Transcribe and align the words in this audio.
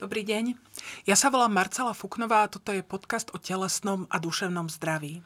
Dobrý 0.00 0.24
deň. 0.24 0.56
Ja 1.04 1.12
sa 1.12 1.28
volám 1.28 1.52
Marcela 1.52 1.92
Fuknová 1.92 2.48
a 2.48 2.48
toto 2.48 2.72
je 2.72 2.80
podcast 2.80 3.28
o 3.36 3.38
telesnom 3.38 4.08
a 4.08 4.16
duševnom 4.16 4.72
zdraví. 4.72 5.20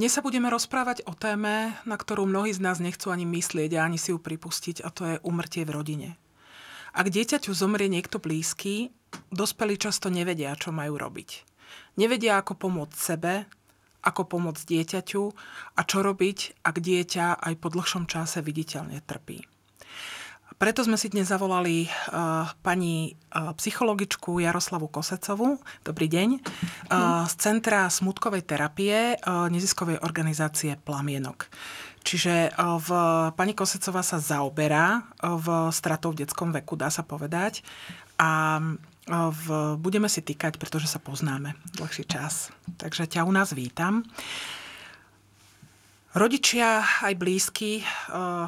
Dnes 0.00 0.16
sa 0.16 0.24
budeme 0.24 0.48
rozprávať 0.48 1.04
o 1.04 1.12
téme, 1.12 1.76
na 1.84 1.96
ktorú 2.00 2.24
mnohí 2.24 2.48
z 2.56 2.64
nás 2.64 2.80
nechcú 2.80 3.12
ani 3.12 3.28
myslieť 3.28 3.76
a 3.76 3.84
ani 3.84 4.00
si 4.00 4.16
ju 4.16 4.16
pripustiť, 4.16 4.80
a 4.80 4.88
to 4.88 5.02
je 5.04 5.20
umrtie 5.28 5.68
v 5.68 5.76
rodine. 5.76 6.08
Ak 6.96 7.12
dieťaťu 7.12 7.52
zomrie 7.52 7.92
niekto 7.92 8.16
blízky, 8.16 8.96
dospelí 9.28 9.76
často 9.76 10.08
nevedia, 10.08 10.56
čo 10.56 10.72
majú 10.72 10.96
robiť. 10.96 11.44
Nevedia, 12.00 12.40
ako 12.40 12.56
pomôcť 12.64 12.96
sebe, 12.96 13.44
ako 14.00 14.24
pomôcť 14.24 14.64
dieťaťu 14.72 15.22
a 15.76 15.80
čo 15.84 16.00
robiť, 16.00 16.64
ak 16.64 16.80
dieťa 16.80 17.44
aj 17.44 17.54
po 17.60 17.68
dlhšom 17.68 18.08
čase 18.08 18.40
viditeľne 18.40 19.04
trpí. 19.04 19.57
Preto 20.58 20.82
sme 20.82 20.98
si 20.98 21.06
dnes 21.06 21.30
zavolali 21.30 21.86
uh, 21.86 22.50
pani 22.66 23.14
uh, 23.14 23.54
psychologičku 23.54 24.42
Jaroslavu 24.42 24.90
Kosecovú, 24.90 25.62
dobrý 25.86 26.10
deň, 26.10 26.28
uh, 26.34 27.22
z 27.30 27.34
Centra 27.38 27.86
smutkovej 27.86 28.42
terapie 28.42 29.14
uh, 29.14 29.46
neziskovej 29.54 30.02
organizácie 30.02 30.74
Plamienok. 30.82 31.46
Čiže 32.02 32.56
v, 32.56 32.88
pani 33.36 33.52
Kosecová 33.52 34.00
sa 34.00 34.16
zaoberá 34.16 35.04
v 35.20 35.68
stratou 35.68 36.16
v 36.16 36.24
detskom 36.24 36.56
veku, 36.56 36.72
dá 36.72 36.88
sa 36.88 37.04
povedať. 37.04 37.60
A 38.16 38.56
v, 39.04 39.46
budeme 39.76 40.08
si 40.08 40.24
týkať, 40.24 40.56
pretože 40.56 40.88
sa 40.88 41.04
poznáme 41.04 41.52
dlhší 41.76 42.08
čas. 42.08 42.48
Takže 42.80 43.12
ťa 43.12 43.28
u 43.28 43.32
nás 43.34 43.52
vítam. 43.52 44.08
Rodičia 46.16 46.80
aj 47.04 47.12
blízky 47.20 47.84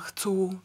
chcú 0.08 0.56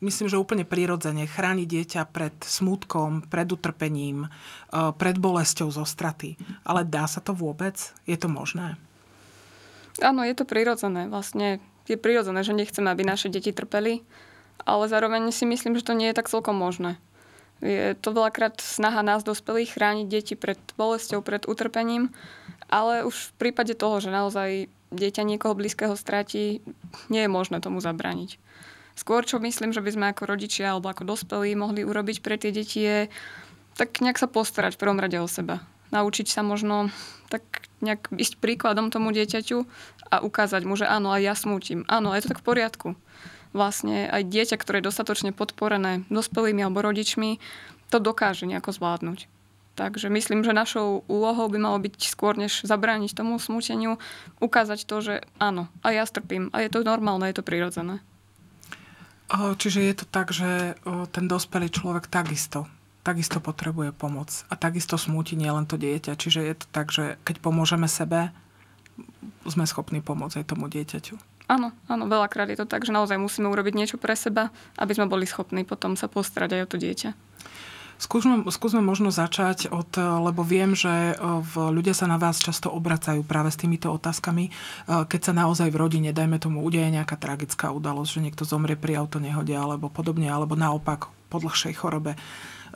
myslím, 0.00 0.28
že 0.28 0.40
úplne 0.40 0.68
prirodzene 0.68 1.24
chráni 1.24 1.64
dieťa 1.64 2.08
pred 2.10 2.34
smutkom, 2.44 3.24
pred 3.28 3.48
utrpením, 3.48 4.26
e, 4.26 4.90
pred 4.96 5.16
bolesťou 5.16 5.72
zo 5.72 5.84
straty. 5.88 6.36
Ale 6.64 6.84
dá 6.84 7.08
sa 7.08 7.24
to 7.24 7.32
vôbec? 7.32 7.76
Je 8.04 8.16
to 8.16 8.28
možné? 8.28 8.76
Áno, 10.04 10.20
je 10.20 10.36
to 10.36 10.44
prirodzené. 10.44 11.08
Vlastne 11.08 11.62
je 11.88 11.96
prirodzené, 11.96 12.44
že 12.44 12.52
nechceme, 12.52 12.90
aby 12.92 13.06
naše 13.06 13.32
deti 13.32 13.54
trpeli, 13.54 14.04
ale 14.66 14.90
zároveň 14.90 15.32
si 15.32 15.48
myslím, 15.48 15.78
že 15.78 15.86
to 15.86 15.96
nie 15.96 16.10
je 16.12 16.18
tak 16.18 16.28
celkom 16.28 16.58
možné. 16.58 17.00
Je 17.64 17.96
to 17.96 18.12
veľakrát 18.12 18.60
snaha 18.60 19.00
nás 19.00 19.24
dospelých 19.24 19.80
chrániť 19.80 20.06
deti 20.12 20.34
pred 20.36 20.60
bolesťou, 20.76 21.24
pred 21.24 21.48
utrpením, 21.48 22.12
ale 22.68 23.00
už 23.08 23.32
v 23.32 23.48
prípade 23.48 23.72
toho, 23.72 23.96
že 23.96 24.12
naozaj 24.12 24.68
dieťa 24.92 25.24
niekoho 25.24 25.56
blízkeho 25.56 25.96
stratí, 25.96 26.60
nie 27.08 27.22
je 27.24 27.30
možné 27.32 27.64
tomu 27.64 27.80
zabrániť. 27.80 28.36
Skôr, 28.96 29.28
čo 29.28 29.36
myslím, 29.38 29.76
že 29.76 29.84
by 29.84 29.90
sme 29.92 30.06
ako 30.10 30.24
rodičia 30.24 30.72
alebo 30.72 30.88
ako 30.88 31.04
dospelí 31.04 31.52
mohli 31.52 31.84
urobiť 31.84 32.24
pre 32.24 32.40
tie 32.40 32.50
deti 32.50 32.80
je 32.80 32.98
tak 33.76 34.00
nejak 34.00 34.16
sa 34.16 34.26
postarať 34.26 34.74
v 34.74 34.82
prvom 34.82 34.98
rade 34.98 35.20
o 35.20 35.28
seba. 35.28 35.60
Naučiť 35.92 36.26
sa 36.32 36.40
možno 36.40 36.88
tak 37.28 37.44
nejak 37.84 38.08
ísť 38.10 38.40
príkladom 38.40 38.88
tomu 38.88 39.12
dieťaťu 39.12 39.62
a 40.10 40.24
ukázať 40.24 40.64
mu, 40.64 40.74
že 40.74 40.88
áno, 40.88 41.12
aj 41.12 41.22
ja 41.22 41.34
smútim. 41.36 41.84
Áno, 41.86 42.16
je 42.16 42.24
to 42.24 42.32
tak 42.34 42.40
v 42.42 42.48
poriadku. 42.48 42.88
Vlastne 43.52 44.08
aj 44.08 44.26
dieťa, 44.26 44.56
ktoré 44.56 44.80
je 44.80 44.88
dostatočne 44.88 45.30
podporené 45.36 46.08
dospelými 46.08 46.64
alebo 46.64 46.82
rodičmi, 46.82 47.38
to 47.92 48.02
dokáže 48.02 48.48
nejako 48.48 48.74
zvládnuť. 48.74 49.28
Takže 49.76 50.08
myslím, 50.08 50.40
že 50.40 50.56
našou 50.56 51.04
úlohou 51.04 51.52
by 51.52 51.60
malo 51.60 51.76
byť 51.76 52.08
skôr, 52.08 52.32
než 52.32 52.64
zabrániť 52.64 53.12
tomu 53.12 53.36
smúteniu, 53.36 54.00
ukázať 54.40 54.88
to, 54.88 54.96
že 55.04 55.14
áno, 55.36 55.68
a 55.84 55.92
ja 55.92 56.08
strpím, 56.08 56.48
a 56.56 56.64
je 56.64 56.72
to 56.72 56.80
normálne, 56.80 57.28
je 57.28 57.36
to 57.36 57.44
prirodzené. 57.44 58.00
Čiže 59.32 59.80
je 59.82 59.94
to 59.98 60.06
tak, 60.06 60.30
že 60.30 60.78
ten 61.10 61.26
dospelý 61.26 61.70
človek 61.70 62.06
takisto 62.06 62.70
takisto 63.06 63.38
potrebuje 63.38 63.94
pomoc. 63.94 64.42
A 64.50 64.58
takisto 64.58 64.98
smúti 64.98 65.38
nielen 65.38 65.70
to 65.70 65.78
dieťa. 65.78 66.18
Čiže 66.18 66.40
je 66.42 66.54
to 66.58 66.66
tak, 66.74 66.90
že 66.90 67.22
keď 67.22 67.38
pomôžeme 67.38 67.86
sebe, 67.86 68.34
sme 69.46 69.62
schopní 69.62 70.02
pomôcť 70.02 70.42
aj 70.42 70.50
tomu 70.50 70.66
dieťaťu. 70.66 71.14
Áno, 71.46 71.70
áno, 71.86 72.10
veľakrát 72.10 72.50
je 72.50 72.58
to 72.58 72.66
tak, 72.66 72.82
že 72.82 72.90
naozaj 72.90 73.22
musíme 73.22 73.46
urobiť 73.46 73.78
niečo 73.78 73.96
pre 74.02 74.18
seba, 74.18 74.50
aby 74.74 74.98
sme 74.98 75.06
boli 75.06 75.22
schopní 75.30 75.62
potom 75.62 75.94
sa 75.94 76.10
postarať 76.10 76.58
aj 76.58 76.62
o 76.66 76.70
to 76.74 76.76
dieťa. 76.82 77.10
Skúsme, 77.96 78.44
skúsme 78.52 78.84
možno 78.84 79.08
začať 79.08 79.72
od, 79.72 79.88
lebo 79.96 80.44
viem, 80.44 80.76
že 80.76 81.12
e, 81.12 81.14
v, 81.16 81.52
ľudia 81.72 81.96
sa 81.96 82.04
na 82.04 82.20
vás 82.20 82.44
často 82.44 82.68
obracajú 82.68 83.24
práve 83.24 83.48
s 83.48 83.56
týmito 83.56 83.88
otázkami, 83.88 84.44
e, 84.46 84.50
keď 84.84 85.20
sa 85.20 85.32
naozaj 85.32 85.72
v 85.72 85.80
rodine, 85.80 86.10
dajme 86.12 86.36
tomu, 86.36 86.60
udeje 86.60 86.92
nejaká 86.92 87.16
tragická 87.16 87.72
udalosť, 87.72 88.20
že 88.20 88.24
niekto 88.28 88.44
zomrie 88.44 88.76
pri 88.76 89.00
autonehode 89.00 89.56
alebo 89.56 89.88
podobne, 89.88 90.28
alebo 90.28 90.60
naopak 90.60 91.08
po 91.32 91.40
dlhšej 91.40 91.74
chorobe. 91.80 92.20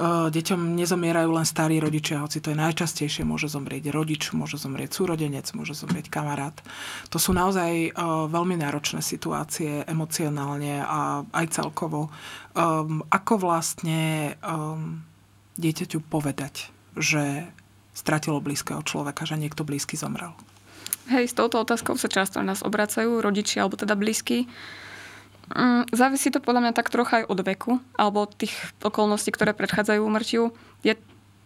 Deťom 0.00 0.80
nezomierajú 0.80 1.28
len 1.28 1.44
starí 1.44 1.76
rodičia, 1.76 2.24
hoci 2.24 2.40
to 2.40 2.54
je 2.54 2.56
najčastejšie, 2.56 3.20
môže 3.20 3.52
zomrieť 3.52 3.92
rodič, 3.92 4.32
môže 4.32 4.56
zomrieť 4.56 4.96
súrodenec, 4.96 5.44
môže 5.52 5.76
zomrieť 5.76 6.08
kamarát. 6.08 6.56
To 7.12 7.20
sú 7.20 7.36
naozaj 7.36 7.92
veľmi 8.32 8.56
náročné 8.56 9.04
situácie 9.04 9.84
emocionálne 9.84 10.80
a 10.80 11.20
aj 11.36 11.46
celkovo. 11.52 12.08
Ako 13.12 13.34
vlastne 13.36 14.34
dieťaťu 15.60 16.00
povedať, 16.00 16.72
že 16.96 17.46
stratilo 17.92 18.40
blízkeho 18.40 18.80
človeka, 18.82 19.28
že 19.28 19.36
niekto 19.36 19.62
blízky 19.62 19.94
zomrel? 20.00 20.32
Hej, 21.10 21.34
s 21.34 21.36
touto 21.36 21.60
otázkou 21.60 21.98
sa 21.98 22.06
často 22.06 22.40
nás 22.40 22.62
obracajú 22.62 23.18
rodičia 23.18 23.66
alebo 23.66 23.76
teda 23.76 23.98
blízky. 23.98 24.46
Mm, 25.50 25.90
závisí 25.90 26.30
to 26.30 26.38
podľa 26.38 26.70
mňa 26.70 26.72
tak 26.78 26.94
trocha 26.94 27.22
aj 27.22 27.24
od 27.26 27.40
veku 27.42 27.72
alebo 27.98 28.30
tých 28.30 28.54
okolností, 28.78 29.34
ktoré 29.34 29.50
predchádzajú 29.50 30.00
umrtiu. 30.00 30.54
Je 30.86 30.94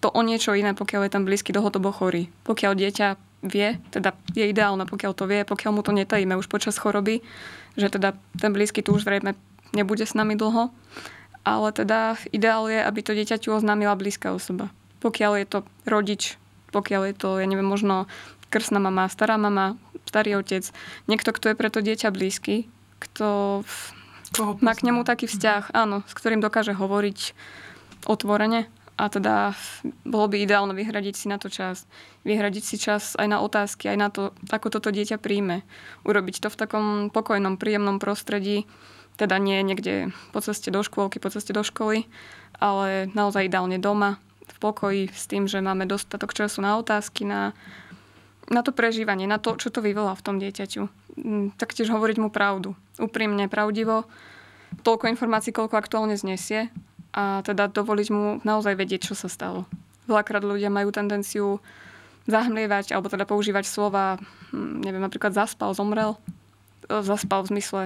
to 0.05 0.13
o 0.13 0.21
niečo 0.21 0.53
iné, 0.53 0.77
pokiaľ 0.77 1.09
je 1.09 1.15
ten 1.17 1.25
blízky 1.25 1.57
dlhodobo 1.57 1.89
chorý. 1.97 2.29
Pokiaľ 2.45 2.73
dieťa 2.77 3.09
vie, 3.49 3.81
teda 3.89 4.13
je 4.37 4.45
ideálne, 4.45 4.85
pokiaľ 4.85 5.13
to 5.17 5.25
vie, 5.25 5.49
pokiaľ 5.49 5.73
mu 5.73 5.81
to 5.81 5.97
netajíme 5.97 6.37
už 6.37 6.53
počas 6.53 6.77
choroby, 6.77 7.25
že 7.81 7.89
teda 7.89 8.13
ten 8.37 8.53
blízky 8.53 8.85
tu 8.85 8.93
už 8.93 9.09
zrejme 9.09 9.33
nebude 9.73 10.05
s 10.05 10.13
nami 10.13 10.37
dlho 10.37 10.69
ale 11.45 11.69
teda 11.71 12.17
ideál 12.33 12.67
je, 12.67 12.81
aby 12.81 13.01
to 13.05 13.13
dieťaťu 13.13 13.53
oznámila 13.53 13.95
blízka 13.95 14.33
osoba. 14.33 14.73
Pokiaľ 15.05 15.33
je 15.45 15.47
to 15.47 15.59
rodič, 15.85 16.41
pokiaľ 16.73 17.13
je 17.13 17.15
to, 17.15 17.29
ja 17.39 17.47
neviem, 17.47 17.69
možno 17.69 18.09
krsná 18.49 18.81
mama, 18.81 19.07
stará 19.13 19.37
mama, 19.37 19.77
starý 20.09 20.41
otec, 20.41 20.65
niekto, 21.07 21.31
kto 21.31 21.53
je 21.53 21.59
pre 21.59 21.69
to 21.69 21.85
dieťa 21.85 22.09
blízky, 22.11 22.67
kto 22.99 23.63
má 24.65 24.73
k 24.75 24.85
nemu 24.91 25.07
taký 25.07 25.31
vzťah, 25.31 25.71
áno, 25.77 26.03
s 26.09 26.13
ktorým 26.17 26.43
dokáže 26.43 26.75
hovoriť 26.75 27.37
otvorene 28.09 28.67
a 28.95 29.11
teda 29.11 29.59
bolo 30.07 30.31
by 30.31 30.39
ideálne 30.39 30.71
vyhradiť 30.71 31.15
si 31.19 31.27
na 31.27 31.39
to 31.43 31.51
čas. 31.51 31.83
Vyhradiť 32.23 32.63
si 32.63 32.77
čas 32.79 33.19
aj 33.19 33.27
na 33.27 33.39
otázky, 33.43 33.91
aj 33.91 33.99
na 33.99 34.09
to, 34.11 34.31
ako 34.47 34.71
toto 34.71 34.95
dieťa 34.95 35.19
príjme. 35.19 35.67
Urobiť 36.07 36.47
to 36.47 36.49
v 36.51 36.59
takom 36.59 36.87
pokojnom, 37.11 37.59
príjemnom 37.59 37.99
prostredí, 37.99 38.71
teda 39.15 39.39
nie 39.39 39.63
niekde 39.63 40.11
po 40.35 40.43
ceste 40.43 40.75
do 40.75 40.83
škôlky, 40.83 41.23
po 41.23 41.31
ceste 41.31 41.55
do 41.55 41.63
školy, 41.63 42.07
ale 42.59 43.11
naozaj 43.15 43.47
ideálne 43.47 43.79
doma, 43.79 44.19
v 44.45 44.57
pokoji, 44.61 45.03
s 45.11 45.25
tým, 45.27 45.49
že 45.49 45.65
máme 45.65 45.89
dostatok 45.89 46.37
času 46.37 46.61
na 46.61 46.77
otázky, 46.79 47.25
na, 47.25 47.57
na 48.51 48.61
to 48.61 48.71
prežívanie, 48.75 49.25
na 49.25 49.41
to, 49.41 49.57
čo 49.57 49.73
to 49.73 49.81
vyvolá 49.81 50.13
v 50.15 50.25
tom 50.25 50.37
dieťaťu. 50.39 50.83
Mm, 51.15 51.47
taktiež 51.57 51.91
hovoriť 51.91 52.17
mu 52.21 52.29
pravdu. 52.29 52.77
Úprimne, 53.01 53.47
pravdivo. 53.47 54.07
Toľko 54.83 55.11
informácií, 55.11 55.55
koľko 55.55 55.79
aktuálne 55.79 56.19
znesie 56.19 56.69
a 57.15 57.47
teda 57.47 57.71
dovoliť 57.71 58.09
mu 58.11 58.43
naozaj 58.43 58.75
vedieť, 58.75 59.11
čo 59.11 59.15
sa 59.15 59.31
stalo. 59.31 59.71
Veľakrát 60.11 60.43
ľudia 60.43 60.69
majú 60.69 60.91
tendenciu 60.91 61.63
zahmlievať 62.27 62.91
alebo 62.93 63.07
teda 63.07 63.25
používať 63.25 63.65
slova, 63.65 64.19
hm, 64.51 64.83
neviem, 64.83 65.01
napríklad 65.01 65.33
zaspal, 65.33 65.73
zomrel. 65.73 66.19
Zaspal 66.85 67.47
v 67.47 67.51
zmysle 67.57 67.83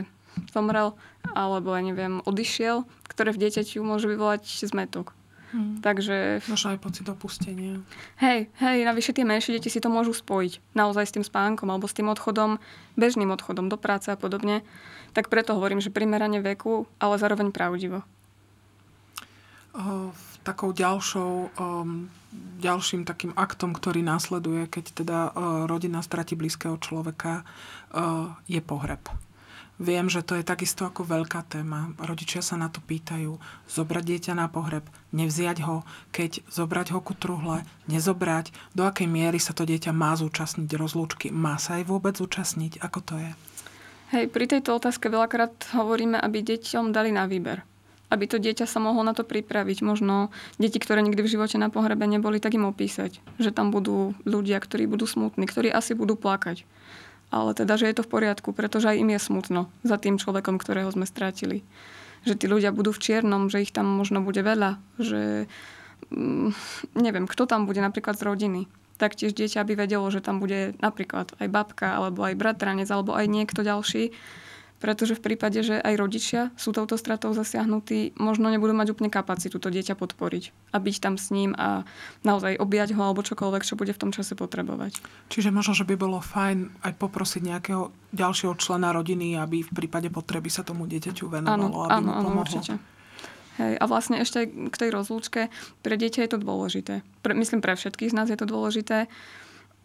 zomrel, 0.50 0.94
alebo 1.34 1.74
ja 1.74 1.82
neviem, 1.82 2.20
odišiel, 2.24 2.86
ktoré 3.10 3.34
v 3.34 3.48
dieťaťu 3.48 3.82
môže 3.82 4.06
vyvolať 4.06 4.46
zmetok. 4.66 5.18
Hmm. 5.48 5.80
Takže... 5.80 6.44
Možno 6.44 6.76
aj 6.76 6.80
pocit 6.84 7.08
opustenia. 7.08 7.80
Hej, 8.20 8.52
hej, 8.60 8.78
navyše 8.84 9.16
tie 9.16 9.24
menšie 9.24 9.56
deti 9.56 9.72
si 9.72 9.80
to 9.80 9.88
môžu 9.88 10.12
spojiť. 10.12 10.60
Naozaj 10.76 11.04
s 11.08 11.14
tým 11.16 11.24
spánkom 11.24 11.72
alebo 11.72 11.88
s 11.88 11.96
tým 11.96 12.12
odchodom, 12.12 12.60
bežným 13.00 13.32
odchodom 13.32 13.72
do 13.72 13.80
práce 13.80 14.12
a 14.12 14.20
podobne. 14.20 14.60
Tak 15.16 15.32
preto 15.32 15.56
hovorím, 15.56 15.80
že 15.80 15.88
primerane 15.88 16.44
veku, 16.44 16.84
ale 17.00 17.16
zároveň 17.16 17.48
pravdivo. 17.48 18.04
Uh, 19.72 20.12
takou 20.44 20.76
ďalšou, 20.76 21.32
um, 21.56 22.12
ďalším 22.60 23.08
takým 23.08 23.32
aktom, 23.32 23.72
ktorý 23.72 24.04
následuje, 24.04 24.68
keď 24.68 24.84
teda 24.92 25.18
uh, 25.32 25.64
rodina 25.64 26.04
stratí 26.04 26.36
blízkeho 26.36 26.76
človeka, 26.76 27.48
uh, 27.96 28.36
je 28.44 28.60
pohreb. 28.60 29.00
Viem, 29.78 30.10
že 30.10 30.26
to 30.26 30.34
je 30.34 30.42
takisto 30.42 30.82
ako 30.90 31.06
veľká 31.06 31.46
téma. 31.46 31.94
Rodičia 32.02 32.42
sa 32.42 32.58
na 32.58 32.66
to 32.66 32.82
pýtajú. 32.82 33.38
Zobrať 33.70 34.04
dieťa 34.10 34.32
na 34.34 34.50
pohreb, 34.50 34.82
nevziať 35.14 35.62
ho, 35.62 35.86
keď 36.10 36.42
zobrať 36.50 36.90
ho 36.92 36.98
ku 36.98 37.14
truhle, 37.14 37.62
nezobrať. 37.86 38.50
Do 38.74 38.82
akej 38.82 39.06
miery 39.06 39.38
sa 39.38 39.54
to 39.54 39.62
dieťa 39.62 39.94
má 39.94 40.18
zúčastniť 40.18 40.66
rozlúčky? 40.74 41.30
Má 41.30 41.62
sa 41.62 41.78
aj 41.78 41.86
vôbec 41.86 42.18
zúčastniť? 42.18 42.82
Ako 42.82 42.98
to 43.06 43.22
je? 43.22 43.30
Hej, 44.18 44.34
pri 44.34 44.50
tejto 44.50 44.74
otázke 44.74 45.06
veľakrát 45.06 45.54
hovoríme, 45.78 46.18
aby 46.18 46.42
deťom 46.42 46.90
dali 46.90 47.14
na 47.14 47.30
výber. 47.30 47.62
aby 48.08 48.24
to 48.24 48.40
dieťa 48.40 48.64
sa 48.64 48.80
mohlo 48.80 49.04
na 49.04 49.12
to 49.12 49.22
pripraviť. 49.24 49.84
Možno 49.84 50.32
deti, 50.56 50.80
ktoré 50.80 51.04
nikdy 51.04 51.20
v 51.20 51.32
živote 51.36 51.60
na 51.60 51.68
pohrebe 51.68 52.08
neboli, 52.08 52.40
tak 52.40 52.56
im 52.56 52.64
opísať, 52.64 53.20
že 53.36 53.52
tam 53.52 53.68
budú 53.68 54.16
ľudia, 54.24 54.56
ktorí 54.58 54.88
budú 54.88 55.04
smutní, 55.04 55.44
ktorí 55.44 55.68
asi 55.68 55.92
budú 55.92 56.16
plakať. 56.16 56.64
Ale 57.28 57.52
teda, 57.52 57.76
že 57.76 57.92
je 57.92 57.96
to 58.00 58.06
v 58.06 58.12
poriadku, 58.12 58.56
pretože 58.56 58.88
aj 58.88 59.00
im 59.04 59.12
je 59.12 59.20
smutno 59.20 59.62
za 59.84 60.00
tým 60.00 60.16
človekom, 60.16 60.56
ktorého 60.56 60.88
sme 60.88 61.04
strátili. 61.04 61.60
Že 62.24 62.34
tí 62.40 62.46
ľudia 62.48 62.72
budú 62.72 62.90
v 62.90 63.02
čiernom, 63.04 63.52
že 63.52 63.62
ich 63.62 63.72
tam 63.72 63.84
možno 63.84 64.24
bude 64.24 64.40
veľa, 64.40 64.80
že 64.96 65.44
mm, 66.08 66.50
neviem, 66.96 67.28
kto 67.28 67.44
tam 67.44 67.68
bude 67.68 67.84
napríklad 67.84 68.16
z 68.16 68.24
rodiny. 68.24 68.62
Taktiež 68.96 69.36
dieťa 69.36 69.62
by 69.62 69.74
vedelo, 69.76 70.08
že 70.10 70.24
tam 70.24 70.40
bude 70.40 70.74
napríklad 70.80 71.30
aj 71.38 71.48
babka, 71.52 72.00
alebo 72.00 72.24
aj 72.24 72.34
bratranec, 72.34 72.88
alebo 72.90 73.14
aj 73.14 73.28
niekto 73.30 73.60
ďalší, 73.62 74.10
pretože 74.78 75.18
v 75.18 75.24
prípade, 75.30 75.58
že 75.66 75.78
aj 75.78 75.94
rodičia 75.98 76.42
sú 76.54 76.70
touto 76.70 76.94
stratou 76.94 77.34
zasiahnutí, 77.34 78.14
možno 78.14 78.46
nebudú 78.46 78.74
mať 78.74 78.94
úplne 78.94 79.10
kapacitu 79.10 79.58
to 79.58 79.68
dieťa 79.68 79.98
podporiť 79.98 80.74
a 80.74 80.76
byť 80.78 80.96
tam 81.02 81.14
s 81.18 81.34
ním 81.34 81.52
a 81.58 81.82
naozaj 82.22 82.58
objať 82.62 82.94
ho 82.94 83.02
alebo 83.02 83.26
čokoľvek, 83.26 83.62
čo 83.66 83.74
bude 83.74 83.90
v 83.90 84.00
tom 84.00 84.10
čase 84.14 84.38
potrebovať. 84.38 85.02
Čiže 85.34 85.50
možno, 85.50 85.74
že 85.74 85.86
by 85.86 85.94
bolo 85.98 86.22
fajn 86.22 86.86
aj 86.86 86.92
poprosiť 86.94 87.42
nejakého 87.42 87.90
ďalšieho 88.14 88.54
člena 88.56 88.94
rodiny, 88.94 89.34
aby 89.34 89.66
v 89.66 89.70
prípade 89.74 90.08
potreby 90.08 90.48
sa 90.48 90.62
tomu 90.62 90.86
dieťaťu 90.86 91.26
venovalo, 91.26 91.90
áno, 91.90 91.90
aby 91.90 91.92
áno, 91.92 92.06
mu 92.06 92.12
pomohlo. 92.22 92.30
Áno, 92.30 92.44
určite. 92.46 92.74
Hej, 93.58 93.74
a 93.74 93.84
vlastne 93.90 94.22
ešte 94.22 94.46
k 94.46 94.76
tej 94.78 94.94
rozlúčke, 94.94 95.50
pre 95.82 95.94
dieťa 95.98 96.22
je 96.22 96.30
to 96.30 96.38
dôležité. 96.38 97.02
Pre, 97.26 97.34
myslím, 97.34 97.58
pre 97.58 97.74
všetkých 97.74 98.14
z 98.14 98.16
nás 98.16 98.30
je 98.30 98.38
to 98.38 98.46
dôležité. 98.46 99.10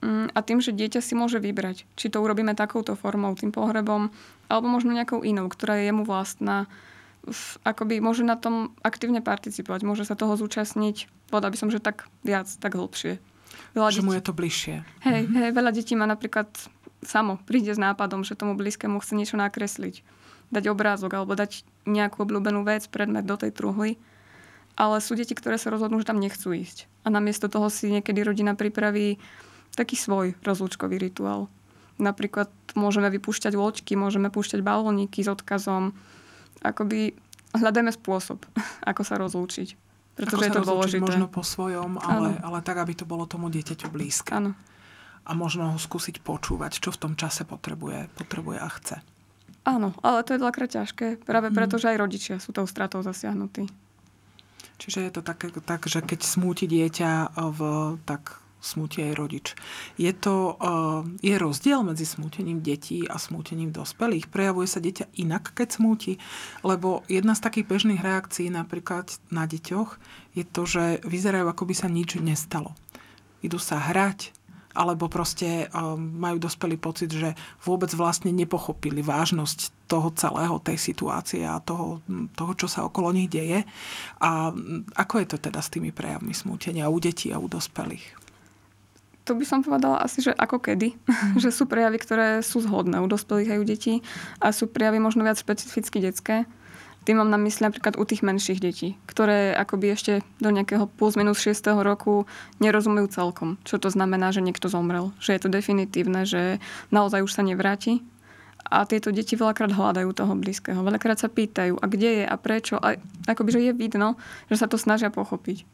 Mm, 0.04 0.36
a 0.36 0.40
tým, 0.44 0.60
že 0.60 0.76
dieťa 0.76 1.00
si 1.00 1.16
môže 1.16 1.40
vybrať, 1.40 1.88
či 1.96 2.12
to 2.12 2.20
urobíme 2.20 2.52
takouto 2.60 3.00
formou, 3.00 3.32
tým 3.40 3.56
pohrebom, 3.56 4.12
alebo 4.52 4.68
možno 4.68 4.92
nejakou 4.92 5.24
inou, 5.24 5.48
ktorá 5.48 5.80
je 5.80 5.88
jemu 5.88 6.04
vlastná, 6.04 6.68
akoby 7.64 8.04
môže 8.04 8.28
na 8.28 8.36
tom 8.36 8.76
aktívne 8.84 9.24
participovať, 9.24 9.88
môže 9.88 10.04
sa 10.04 10.20
toho 10.20 10.36
zúčastniť, 10.36 11.08
povedal 11.32 11.56
by 11.56 11.58
som, 11.58 11.72
že 11.72 11.80
tak 11.80 12.12
viac, 12.28 12.52
tak 12.52 12.76
hlbšie. 12.76 13.24
Veľa 13.80 13.90
že 13.96 14.04
detí... 14.04 14.08
mu 14.12 14.12
je 14.12 14.24
to 14.28 14.34
bližšie. 14.36 14.76
Hej, 15.08 15.22
mhm. 15.24 15.36
hej, 15.40 15.52
veľa 15.56 15.72
detí 15.72 15.96
má 15.96 16.04
napríklad 16.04 16.52
samo, 17.00 17.40
príde 17.48 17.72
s 17.72 17.80
nápadom, 17.80 18.28
že 18.28 18.36
tomu 18.36 18.60
blízkemu 18.60 19.00
chce 19.00 19.14
niečo 19.16 19.40
nakresliť. 19.40 20.04
Dať 20.52 20.68
obrázok 20.68 21.16
alebo 21.16 21.34
dať 21.34 21.64
nejakú 21.88 22.28
obľúbenú 22.28 22.68
vec, 22.68 22.92
predmet 22.92 23.24
do 23.24 23.40
tej 23.40 23.56
truhly. 23.56 23.96
Ale 24.74 25.00
sú 25.00 25.16
deti, 25.16 25.38
ktoré 25.38 25.56
sa 25.62 25.70
rozhodnú, 25.70 26.02
že 26.02 26.10
tam 26.10 26.20
nechcú 26.20 26.52
ísť. 26.52 26.90
A 27.06 27.14
namiesto 27.14 27.46
toho 27.46 27.70
si 27.70 27.94
niekedy 27.94 28.26
rodina 28.26 28.58
pripraví 28.58 29.22
taký 29.74 29.98
svoj 29.98 30.38
rozlúčkový 30.46 31.02
rituál. 31.02 31.50
Napríklad 32.02 32.50
môžeme 32.74 33.10
vypúšťať 33.14 33.54
loďky, 33.54 33.94
môžeme 33.94 34.34
púšťať 34.34 34.66
balóniky 34.66 35.22
s 35.22 35.30
odkazom. 35.30 35.94
Akoby 36.66 37.14
hľadajme 37.54 37.94
spôsob, 37.94 38.42
ako 38.90 39.02
sa 39.06 39.18
rozlúčiť. 39.22 39.78
Pretože 40.14 40.46
ako 40.46 40.46
je 40.46 40.54
to 40.54 40.64
dôležité. 40.66 41.02
možno 41.02 41.26
po 41.26 41.42
svojom, 41.42 41.98
ale, 41.98 42.38
ale 42.46 42.62
tak, 42.62 42.78
aby 42.78 42.94
to 42.94 43.06
bolo 43.06 43.26
tomu 43.26 43.50
dieťaťu 43.50 43.90
blízke. 43.90 44.30
Áno. 44.30 44.54
A 45.26 45.32
možno 45.34 45.74
ho 45.74 45.80
skúsiť 45.80 46.22
počúvať, 46.22 46.78
čo 46.78 46.94
v 46.94 47.02
tom 47.02 47.14
čase 47.18 47.48
potrebuje, 47.48 48.14
potrebuje 48.14 48.58
a 48.62 48.70
chce. 48.70 48.98
Áno, 49.64 49.96
ale 50.04 50.22
to 50.28 50.36
je 50.36 50.44
dvakrát 50.44 50.70
ťažké, 50.70 51.24
práve 51.24 51.48
mm. 51.50 51.56
preto, 51.56 51.80
že 51.80 51.96
aj 51.96 51.98
rodičia 51.98 52.36
sú 52.38 52.52
tou 52.52 52.68
stratou 52.68 53.00
zasiahnutí. 53.00 53.66
Čiže 54.78 55.00
je 55.08 55.12
to 55.16 55.22
tak, 55.24 55.48
tak 55.64 55.88
že 55.88 56.04
keď 56.04 56.20
smúti 56.20 56.68
dieťa 56.68 57.40
v 57.40 57.60
tak 58.04 58.43
smúti 58.64 59.04
aj 59.04 59.14
rodič. 59.20 59.48
Je, 60.00 60.10
to, 60.16 60.56
uh, 60.56 61.04
je 61.20 61.36
rozdiel 61.36 61.84
medzi 61.84 62.08
smútením 62.08 62.64
detí 62.64 63.04
a 63.04 63.20
smútením 63.20 63.76
dospelých? 63.76 64.32
Prejavuje 64.32 64.72
sa 64.72 64.80
dieťa 64.80 65.12
inak, 65.20 65.52
keď 65.52 65.76
smúti? 65.76 66.16
Lebo 66.64 67.04
jedna 67.12 67.36
z 67.36 67.44
takých 67.44 67.68
bežných 67.68 68.00
reakcií 68.00 68.48
napríklad 68.48 69.12
na 69.28 69.44
deťoch 69.44 70.00
je 70.40 70.48
to, 70.48 70.64
že 70.64 71.04
vyzerajú, 71.04 71.46
ako 71.52 71.64
by 71.68 71.76
sa 71.76 71.92
nič 71.92 72.16
nestalo. 72.24 72.72
Idú 73.44 73.60
sa 73.60 73.76
hrať, 73.76 74.32
alebo 74.74 75.06
proste 75.06 75.70
um, 75.70 76.00
majú 76.00 76.42
dospelý 76.42 76.82
pocit, 76.82 77.14
že 77.14 77.38
vôbec 77.62 77.94
vlastne 77.94 78.34
nepochopili 78.34 79.06
vážnosť 79.06 79.86
toho 79.86 80.10
celého, 80.18 80.58
tej 80.58 80.82
situácie 80.82 81.46
a 81.46 81.62
toho, 81.62 82.02
toho, 82.34 82.54
čo 82.58 82.66
sa 82.66 82.82
okolo 82.82 83.14
nich 83.14 83.30
deje. 83.30 83.62
A 84.18 84.50
ako 84.98 85.22
je 85.22 85.28
to 85.30 85.38
teda 85.38 85.62
s 85.62 85.70
tými 85.70 85.94
prejavmi 85.94 86.34
smútenia 86.34 86.90
u 86.90 86.98
detí 86.98 87.30
a 87.30 87.38
u 87.38 87.46
dospelých? 87.46 88.23
To 89.24 89.40
by 89.40 89.46
som 89.48 89.64
povedala 89.64 90.04
asi, 90.04 90.20
že 90.20 90.32
ako 90.36 90.60
kedy. 90.60 90.96
Mm. 90.96 91.40
že 91.44 91.50
sú 91.50 91.66
prejavy, 91.66 91.98
ktoré 92.00 92.28
sú 92.44 92.64
zhodné 92.64 93.00
u 93.00 93.08
dospelých 93.08 93.56
aj 93.56 93.60
u 93.60 93.66
detí 93.66 93.94
a 94.44 94.52
sú 94.52 94.68
prejavy 94.68 95.00
možno 95.00 95.24
viac 95.24 95.40
špecificky 95.40 96.04
detské. 96.04 96.44
Tým 97.04 97.20
mám 97.20 97.28
na 97.28 97.36
mysli 97.36 97.68
napríklad 97.68 98.00
u 98.00 98.04
tých 98.08 98.24
menších 98.24 98.64
detí, 98.64 98.96
ktoré 99.12 99.52
akoby 99.60 99.92
ešte 99.92 100.14
do 100.40 100.48
nejakého 100.56 100.88
plus 100.88 101.20
minus 101.20 101.44
6. 101.44 101.60
roku 101.84 102.24
nerozumejú 102.64 103.12
celkom, 103.12 103.60
čo 103.68 103.76
to 103.76 103.92
znamená, 103.92 104.32
že 104.32 104.40
niekto 104.40 104.72
zomrel. 104.72 105.12
Že 105.20 105.36
je 105.36 105.42
to 105.44 105.50
definitívne, 105.52 106.24
že 106.24 106.64
naozaj 106.96 107.28
už 107.28 107.36
sa 107.36 107.44
nevráti. 107.44 108.00
A 108.64 108.88
tieto 108.88 109.12
deti 109.12 109.36
veľakrát 109.36 109.76
hľadajú 109.76 110.16
toho 110.16 110.32
blízkeho. 110.40 110.80
Veľakrát 110.80 111.20
sa 111.20 111.28
pýtajú, 111.28 111.76
a 111.76 111.86
kde 111.92 112.24
je 112.24 112.26
a 112.26 112.36
prečo. 112.40 112.80
A 112.80 112.96
akoby, 113.28 113.52
že 113.52 113.60
je 113.68 113.74
vidno, 113.76 114.16
že 114.48 114.56
sa 114.56 114.72
to 114.72 114.80
snažia 114.80 115.12
pochopiť. 115.12 115.68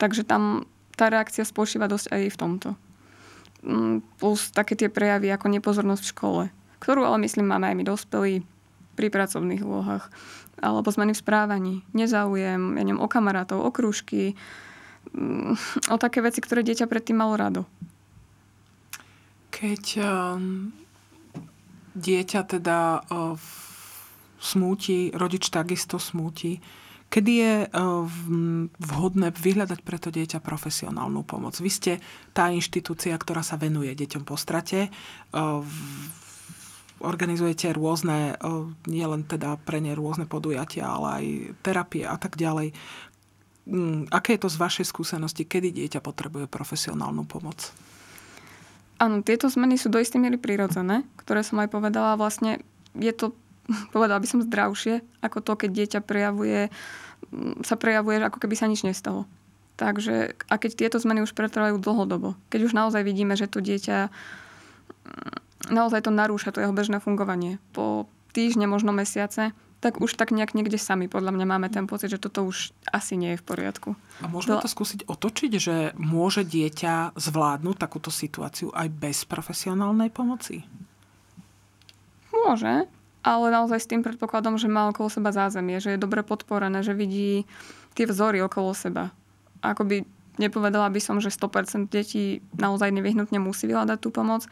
Takže 0.00 0.24
tam 0.24 0.64
tá 1.02 1.10
reakcia 1.10 1.42
spočíva 1.42 1.90
dosť 1.90 2.14
aj 2.14 2.22
v 2.30 2.38
tomto. 2.38 2.70
Mm, 3.66 4.06
plus 4.22 4.54
také 4.54 4.78
tie 4.78 4.86
prejavy 4.86 5.34
ako 5.34 5.50
nepozornosť 5.50 6.02
v 6.06 6.12
škole, 6.14 6.42
ktorú 6.78 7.02
ale 7.02 7.26
myslím 7.26 7.50
máme 7.50 7.66
aj 7.66 7.76
my 7.82 7.84
dospelí 7.90 8.34
pri 8.94 9.10
pracovných 9.10 9.66
úlohách. 9.66 10.06
Alebo 10.62 10.94
zmeny 10.94 11.10
v 11.10 11.22
správaní, 11.26 11.74
nezáujem, 11.90 12.78
ja 12.78 12.82
neviem, 12.86 13.02
o 13.02 13.10
kamarátov, 13.10 13.66
o 13.66 13.70
krúžky, 13.74 14.38
mm, 15.10 15.90
o 15.90 15.96
také 15.98 16.22
veci, 16.22 16.38
ktoré 16.38 16.62
dieťa 16.62 16.86
predtým 16.86 17.18
malo 17.18 17.34
rado. 17.34 17.62
Keď 19.50 19.84
um, 19.98 20.70
dieťa 21.98 22.40
teda 22.46 23.02
uh, 23.10 23.34
smúti, 24.38 25.10
rodič 25.10 25.50
takisto 25.50 25.98
smúti, 25.98 26.62
Kedy 27.12 27.32
je 27.36 27.54
eh, 27.68 27.72
vhodné 28.80 29.36
vyhľadať 29.36 29.84
pre 29.84 30.00
to 30.00 30.08
dieťa 30.08 30.40
profesionálnu 30.40 31.20
pomoc? 31.28 31.60
Vy 31.60 31.68
ste 31.68 31.92
tá 32.32 32.48
inštitúcia, 32.48 33.12
ktorá 33.12 33.44
sa 33.44 33.60
venuje 33.60 33.92
deťom 33.92 34.24
po 34.24 34.40
strate. 34.40 34.88
Eh, 34.88 35.62
organizujete 37.04 37.68
rôzne, 37.76 38.32
eh, 38.32 38.64
nie 38.88 39.04
len 39.04 39.28
teda 39.28 39.60
pre 39.60 39.84
ne 39.84 39.92
rôzne 39.92 40.24
podujatia, 40.24 40.88
ale 40.88 41.06
aj 41.12 41.24
terapie 41.60 42.08
a 42.08 42.16
tak 42.16 42.40
ďalej. 42.40 42.72
Mm, 43.68 44.08
aké 44.08 44.34
je 44.34 44.42
to 44.42 44.50
z 44.50 44.56
vašej 44.56 44.86
skúsenosti, 44.88 45.44
kedy 45.44 45.70
dieťa 45.70 46.00
potrebuje 46.00 46.48
profesionálnu 46.48 47.28
pomoc? 47.28 47.70
Áno, 48.96 49.20
tieto 49.20 49.52
zmeny 49.52 49.76
sú 49.76 49.92
do 49.92 50.00
istej 50.00 50.18
miery 50.18 50.40
prirodzené, 50.40 51.04
ktoré 51.20 51.44
som 51.44 51.60
aj 51.60 51.68
povedala. 51.70 52.16
Vlastne 52.16 52.64
je 52.96 53.12
to 53.12 53.36
povedala 53.94 54.18
by 54.18 54.28
som, 54.28 54.42
zdravšie, 54.42 55.02
ako 55.22 55.38
to, 55.42 55.52
keď 55.54 55.70
dieťa 55.70 56.00
prejavuje, 56.02 56.68
mm, 56.68 56.72
sa 57.64 57.76
prejavuje, 57.78 58.20
ako 58.20 58.38
keby 58.42 58.54
sa 58.58 58.68
nič 58.68 58.84
nestalo. 58.84 59.24
Takže, 59.80 60.36
a 60.52 60.54
keď 60.60 60.70
tieto 60.76 60.96
zmeny 61.00 61.24
už 61.24 61.32
pretrvajú 61.32 61.80
dlhodobo, 61.80 62.36
keď 62.52 62.70
už 62.70 62.76
naozaj 62.76 63.02
vidíme, 63.02 63.34
že 63.34 63.48
to 63.48 63.64
dieťa 63.64 64.08
mm, 64.08 65.72
naozaj 65.72 66.04
to 66.06 66.12
narúša, 66.12 66.52
to 66.52 66.60
jeho 66.60 66.76
bežné 66.76 67.00
fungovanie, 67.00 67.56
po 67.72 68.04
týždne, 68.36 68.68
možno 68.68 68.92
mesiace, 68.92 69.56
tak 69.82 69.98
už 69.98 70.14
tak 70.14 70.30
nejak 70.30 70.54
niekde 70.54 70.78
sami 70.78 71.10
podľa 71.10 71.34
mňa 71.34 71.46
máme 71.48 71.68
ten 71.72 71.90
pocit, 71.90 72.14
že 72.14 72.22
toto 72.22 72.46
už 72.46 72.70
asi 72.86 73.18
nie 73.18 73.34
je 73.34 73.42
v 73.42 73.44
poriadku. 73.44 73.98
A 74.22 74.30
môžeme 74.30 74.62
to 74.62 74.70
skúsiť 74.70 75.10
otočiť, 75.10 75.52
že 75.58 75.76
môže 75.98 76.46
dieťa 76.46 77.18
zvládnuť 77.18 77.76
takúto 77.82 78.14
situáciu 78.14 78.70
aj 78.70 78.86
bez 78.94 79.26
profesionálnej 79.26 80.14
pomoci? 80.14 80.62
Môže, 82.30 82.86
ale 83.22 83.54
naozaj 83.54 83.78
s 83.82 83.90
tým 83.90 84.02
predpokladom, 84.02 84.58
že 84.58 84.66
má 84.66 84.90
okolo 84.90 85.06
seba 85.06 85.30
zázemie, 85.30 85.78
že 85.78 85.94
je 85.94 86.02
dobre 86.02 86.26
podporené, 86.26 86.82
že 86.82 86.94
vidí 86.94 87.46
tie 87.94 88.06
vzory 88.06 88.42
okolo 88.42 88.74
seba. 88.74 89.14
Akoby 89.62 90.02
nepovedala 90.42 90.90
by 90.90 90.98
som, 90.98 91.22
že 91.22 91.30
100% 91.30 91.86
detí 91.86 92.42
naozaj 92.58 92.90
nevyhnutne 92.90 93.38
musí 93.38 93.70
vyhľadať 93.70 93.98
tú 94.02 94.10
pomoc, 94.10 94.50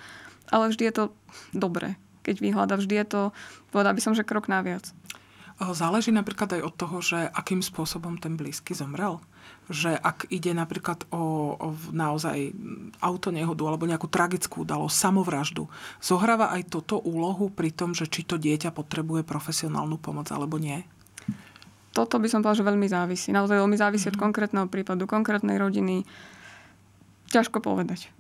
ale 0.55 0.71
vždy 0.71 0.83
je 0.87 0.95
to 0.95 1.05
dobré. 1.51 1.99
Keď 2.23 2.37
vyhľada, 2.39 2.79
vždy 2.79 2.95
je 3.01 3.07
to, 3.09 3.23
povedala 3.75 3.97
by 3.97 4.03
som, 4.05 4.15
že 4.15 4.29
krok 4.29 4.47
naviac. 4.47 4.93
Záleží 5.61 6.13
napríklad 6.13 6.57
aj 6.57 6.63
od 6.65 6.75
toho, 6.77 6.97
že 7.05 7.19
akým 7.33 7.61
spôsobom 7.61 8.17
ten 8.17 8.37
blízky 8.37 8.73
zomrel. 8.73 9.21
Že 9.71 9.95
ak 9.95 10.27
ide 10.35 10.51
napríklad 10.51 11.07
o, 11.15 11.55
o 11.55 11.69
naozaj 11.95 12.51
autonehodu 12.99 13.63
alebo 13.71 13.87
nejakú 13.87 14.11
tragickú 14.11 14.67
udalosť, 14.67 14.97
samovraždu, 14.99 15.71
zohráva 16.03 16.51
aj 16.51 16.75
toto 16.75 16.99
úlohu 16.99 17.55
pri 17.55 17.71
tom, 17.71 17.95
že 17.95 18.11
či 18.11 18.27
to 18.27 18.35
dieťa 18.35 18.75
potrebuje 18.75 19.23
profesionálnu 19.23 19.95
pomoc 20.03 20.27
alebo 20.35 20.59
nie? 20.59 20.83
Toto 21.91 22.23
by 22.23 22.27
som 22.31 22.43
povedal, 22.43 22.63
že 22.63 22.69
veľmi 22.71 22.87
závisí. 22.87 23.29
Naozaj 23.35 23.59
veľmi 23.59 23.79
závisí 23.79 24.07
mm-hmm. 24.07 24.19
od 24.19 24.23
mhm. 24.23 24.25
konkrétneho 24.27 24.67
prípadu, 24.71 25.03
konkrétnej 25.07 25.59
rodiny. 25.59 26.07
Ťažko 27.31 27.63
povedať. 27.63 28.11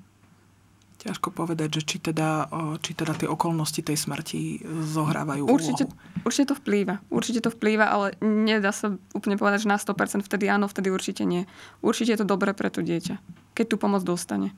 Ťažko 1.00 1.32
povedať, 1.32 1.80
že 1.80 1.82
či 1.88 1.96
teda, 1.96 2.52
či 2.84 2.92
teda 2.92 3.16
tie 3.16 3.24
okolnosti 3.24 3.80
tej 3.80 3.96
smrti 3.96 4.60
zohrávajú 4.68 5.48
určite, 5.48 5.88
úlohu. 5.88 6.28
Určite 6.28 6.52
to 6.52 6.56
vplýva. 6.60 7.00
Určite 7.08 7.40
to 7.40 7.48
vplýva, 7.48 7.88
ale 7.88 8.06
nedá 8.20 8.68
sa 8.68 8.92
úplne 9.16 9.40
povedať, 9.40 9.64
že 9.64 9.72
na 9.72 9.80
100% 9.80 10.20
vtedy 10.20 10.52
áno, 10.52 10.68
vtedy 10.68 10.92
určite 10.92 11.24
nie. 11.24 11.48
Určite 11.80 12.12
je 12.12 12.20
to 12.20 12.28
dobré 12.28 12.52
pre 12.52 12.68
to 12.68 12.84
dieťa, 12.84 13.16
keď 13.56 13.64
tú 13.64 13.76
pomoc 13.80 14.04
dostane. 14.04 14.52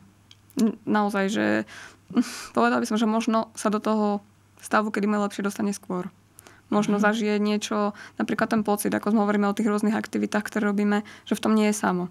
Naozaj, 0.82 1.24
že 1.30 1.46
povedal 2.58 2.82
by 2.82 2.90
som, 2.90 2.98
že 2.98 3.06
možno 3.06 3.54
sa 3.54 3.70
do 3.70 3.78
toho 3.78 4.18
stavu, 4.58 4.90
kedy 4.90 5.06
mu 5.06 5.22
lepšie 5.22 5.46
dostane 5.46 5.70
skôr. 5.70 6.10
Možno 6.74 6.98
mm. 6.98 7.02
zažije 7.06 7.34
niečo, 7.38 7.94
napríklad 8.18 8.50
ten 8.50 8.66
pocit, 8.66 8.90
ako 8.90 9.14
sme 9.14 9.22
hovoríme 9.22 9.46
o 9.46 9.54
tých 9.54 9.70
rôznych 9.70 9.94
aktivitách, 9.94 10.42
ktoré 10.42 10.74
robíme, 10.74 11.06
že 11.22 11.38
v 11.38 11.42
tom 11.46 11.54
nie 11.54 11.70
je 11.70 11.78
samo 11.78 12.10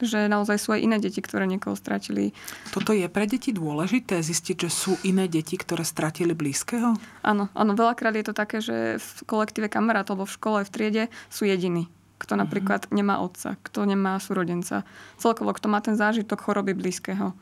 že 0.00 0.28
naozaj 0.28 0.60
sú 0.60 0.76
aj 0.76 0.80
iné 0.84 0.96
deti, 1.00 1.24
ktoré 1.24 1.48
niekoho 1.48 1.72
stratili. 1.72 2.36
Toto 2.72 2.92
je 2.92 3.08
pre 3.08 3.24
deti 3.24 3.52
dôležité 3.52 4.20
zistiť, 4.20 4.68
že 4.68 4.70
sú 4.70 4.92
iné 5.08 5.24
deti, 5.24 5.56
ktoré 5.56 5.88
stratili 5.88 6.36
blízkeho? 6.36 7.00
Áno, 7.24 7.48
áno, 7.56 7.72
veľakrát 7.72 8.12
je 8.12 8.26
to 8.28 8.34
také, 8.36 8.60
že 8.60 9.00
v 9.00 9.08
kolektíve 9.24 9.72
kamarátov 9.72 10.20
alebo 10.20 10.28
v 10.28 10.36
škole, 10.36 10.58
v 10.64 10.72
triede 10.72 11.04
sú 11.32 11.48
jediní 11.48 11.88
kto 12.16 12.32
mhm. 12.32 12.40
napríklad 12.48 12.88
uh-huh. 12.88 12.96
nemá 12.96 13.20
otca, 13.20 13.60
kto 13.60 13.84
nemá 13.84 14.16
súrodenca. 14.16 14.88
Celkovo, 15.20 15.52
kto 15.52 15.68
má 15.68 15.84
ten 15.84 16.00
zážitok 16.00 16.48
choroby 16.48 16.72
blízkeho. 16.72 17.36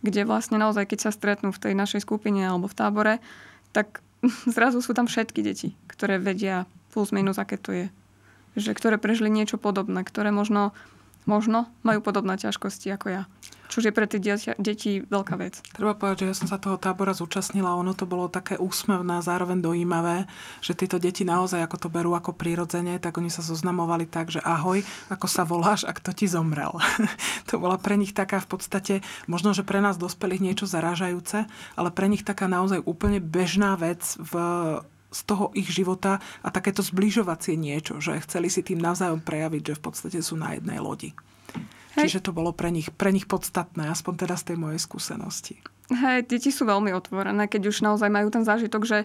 Kde 0.00 0.24
vlastne 0.24 0.56
naozaj, 0.60 0.88
keď 0.92 1.08
sa 1.08 1.10
stretnú 1.12 1.52
v 1.52 1.60
tej 1.60 1.72
našej 1.76 2.04
skupine 2.04 2.44
alebo 2.44 2.68
v 2.68 2.76
tábore, 2.76 3.14
tak 3.72 4.04
zrazu 4.56 4.84
sú 4.84 4.92
tam 4.92 5.08
všetky 5.08 5.40
deti, 5.40 5.72
ktoré 5.88 6.20
vedia 6.20 6.68
plus 6.92 7.16
minus, 7.16 7.40
aké 7.40 7.56
to 7.56 7.72
je. 7.72 7.86
Že, 8.58 8.76
ktoré 8.76 8.96
prežili 8.98 9.30
niečo 9.30 9.56
podobné, 9.56 10.02
ktoré 10.02 10.34
možno 10.34 10.74
možno 11.24 11.68
majú 11.82 12.00
podobné 12.04 12.36
ťažkosti 12.36 12.92
ako 12.94 13.06
ja. 13.08 13.22
Čo 13.70 13.86
je 13.86 13.94
pre 13.94 14.10
tie 14.10 14.18
deti, 14.58 14.98
veľká 14.98 15.38
vec. 15.38 15.62
Treba 15.70 15.94
povedať, 15.94 16.26
že 16.26 16.28
ja 16.34 16.34
som 16.34 16.50
sa 16.50 16.58
toho 16.58 16.74
tábora 16.74 17.14
zúčastnila. 17.14 17.78
Ono 17.78 17.94
to 17.94 18.02
bolo 18.02 18.26
také 18.26 18.58
úsmevné 18.58 19.22
a 19.22 19.26
zároveň 19.26 19.62
dojímavé, 19.62 20.26
že 20.58 20.74
tieto 20.74 20.98
deti 20.98 21.22
naozaj 21.22 21.62
ako 21.70 21.86
to 21.86 21.86
berú 21.86 22.18
ako 22.18 22.34
prirodzene, 22.34 22.98
tak 22.98 23.22
oni 23.22 23.30
sa 23.30 23.46
zoznamovali 23.46 24.10
tak, 24.10 24.34
že 24.34 24.42
ahoj, 24.42 24.82
ako 25.06 25.26
sa 25.30 25.46
voláš 25.46 25.86
a 25.86 25.94
kto 25.94 26.10
ti 26.10 26.26
zomrel. 26.26 26.74
to 27.48 27.62
bola 27.62 27.78
pre 27.78 27.94
nich 27.94 28.10
taká 28.10 28.42
v 28.42 28.58
podstate, 28.58 28.94
možno, 29.30 29.54
že 29.54 29.62
pre 29.62 29.78
nás 29.78 30.02
dospelých 30.02 30.42
niečo 30.50 30.66
zarážajúce, 30.66 31.46
ale 31.78 31.94
pre 31.94 32.10
nich 32.10 32.26
taká 32.26 32.50
naozaj 32.50 32.82
úplne 32.82 33.22
bežná 33.22 33.78
vec 33.78 34.18
v 34.18 34.34
z 35.10 35.20
toho 35.26 35.50
ich 35.58 35.66
života 35.70 36.22
a 36.40 36.48
takéto 36.54 36.80
zbližovacie 36.80 37.58
niečo, 37.58 37.98
že 37.98 38.22
chceli 38.22 38.46
si 38.46 38.62
tým 38.62 38.78
navzájom 38.78 39.20
prejaviť, 39.20 39.74
že 39.74 39.78
v 39.78 39.82
podstate 39.82 40.18
sú 40.22 40.38
na 40.38 40.54
jednej 40.54 40.78
lodi. 40.78 41.10
Hej. 41.98 42.06
Čiže 42.06 42.30
to 42.30 42.32
bolo 42.32 42.54
pre 42.54 42.70
nich, 42.70 42.86
pre 42.94 43.10
nich 43.10 43.26
podstatné, 43.26 43.90
aspoň 43.90 44.26
teda 44.26 44.38
z 44.38 44.54
tej 44.54 44.56
mojej 44.62 44.78
skúsenosti. 44.78 45.58
Hej, 45.90 46.30
deti 46.30 46.54
sú 46.54 46.62
veľmi 46.62 46.94
otvorené, 46.94 47.50
keď 47.50 47.74
už 47.74 47.82
naozaj 47.82 48.06
majú 48.06 48.30
ten 48.30 48.46
zážitok, 48.46 48.82
že 48.86 48.98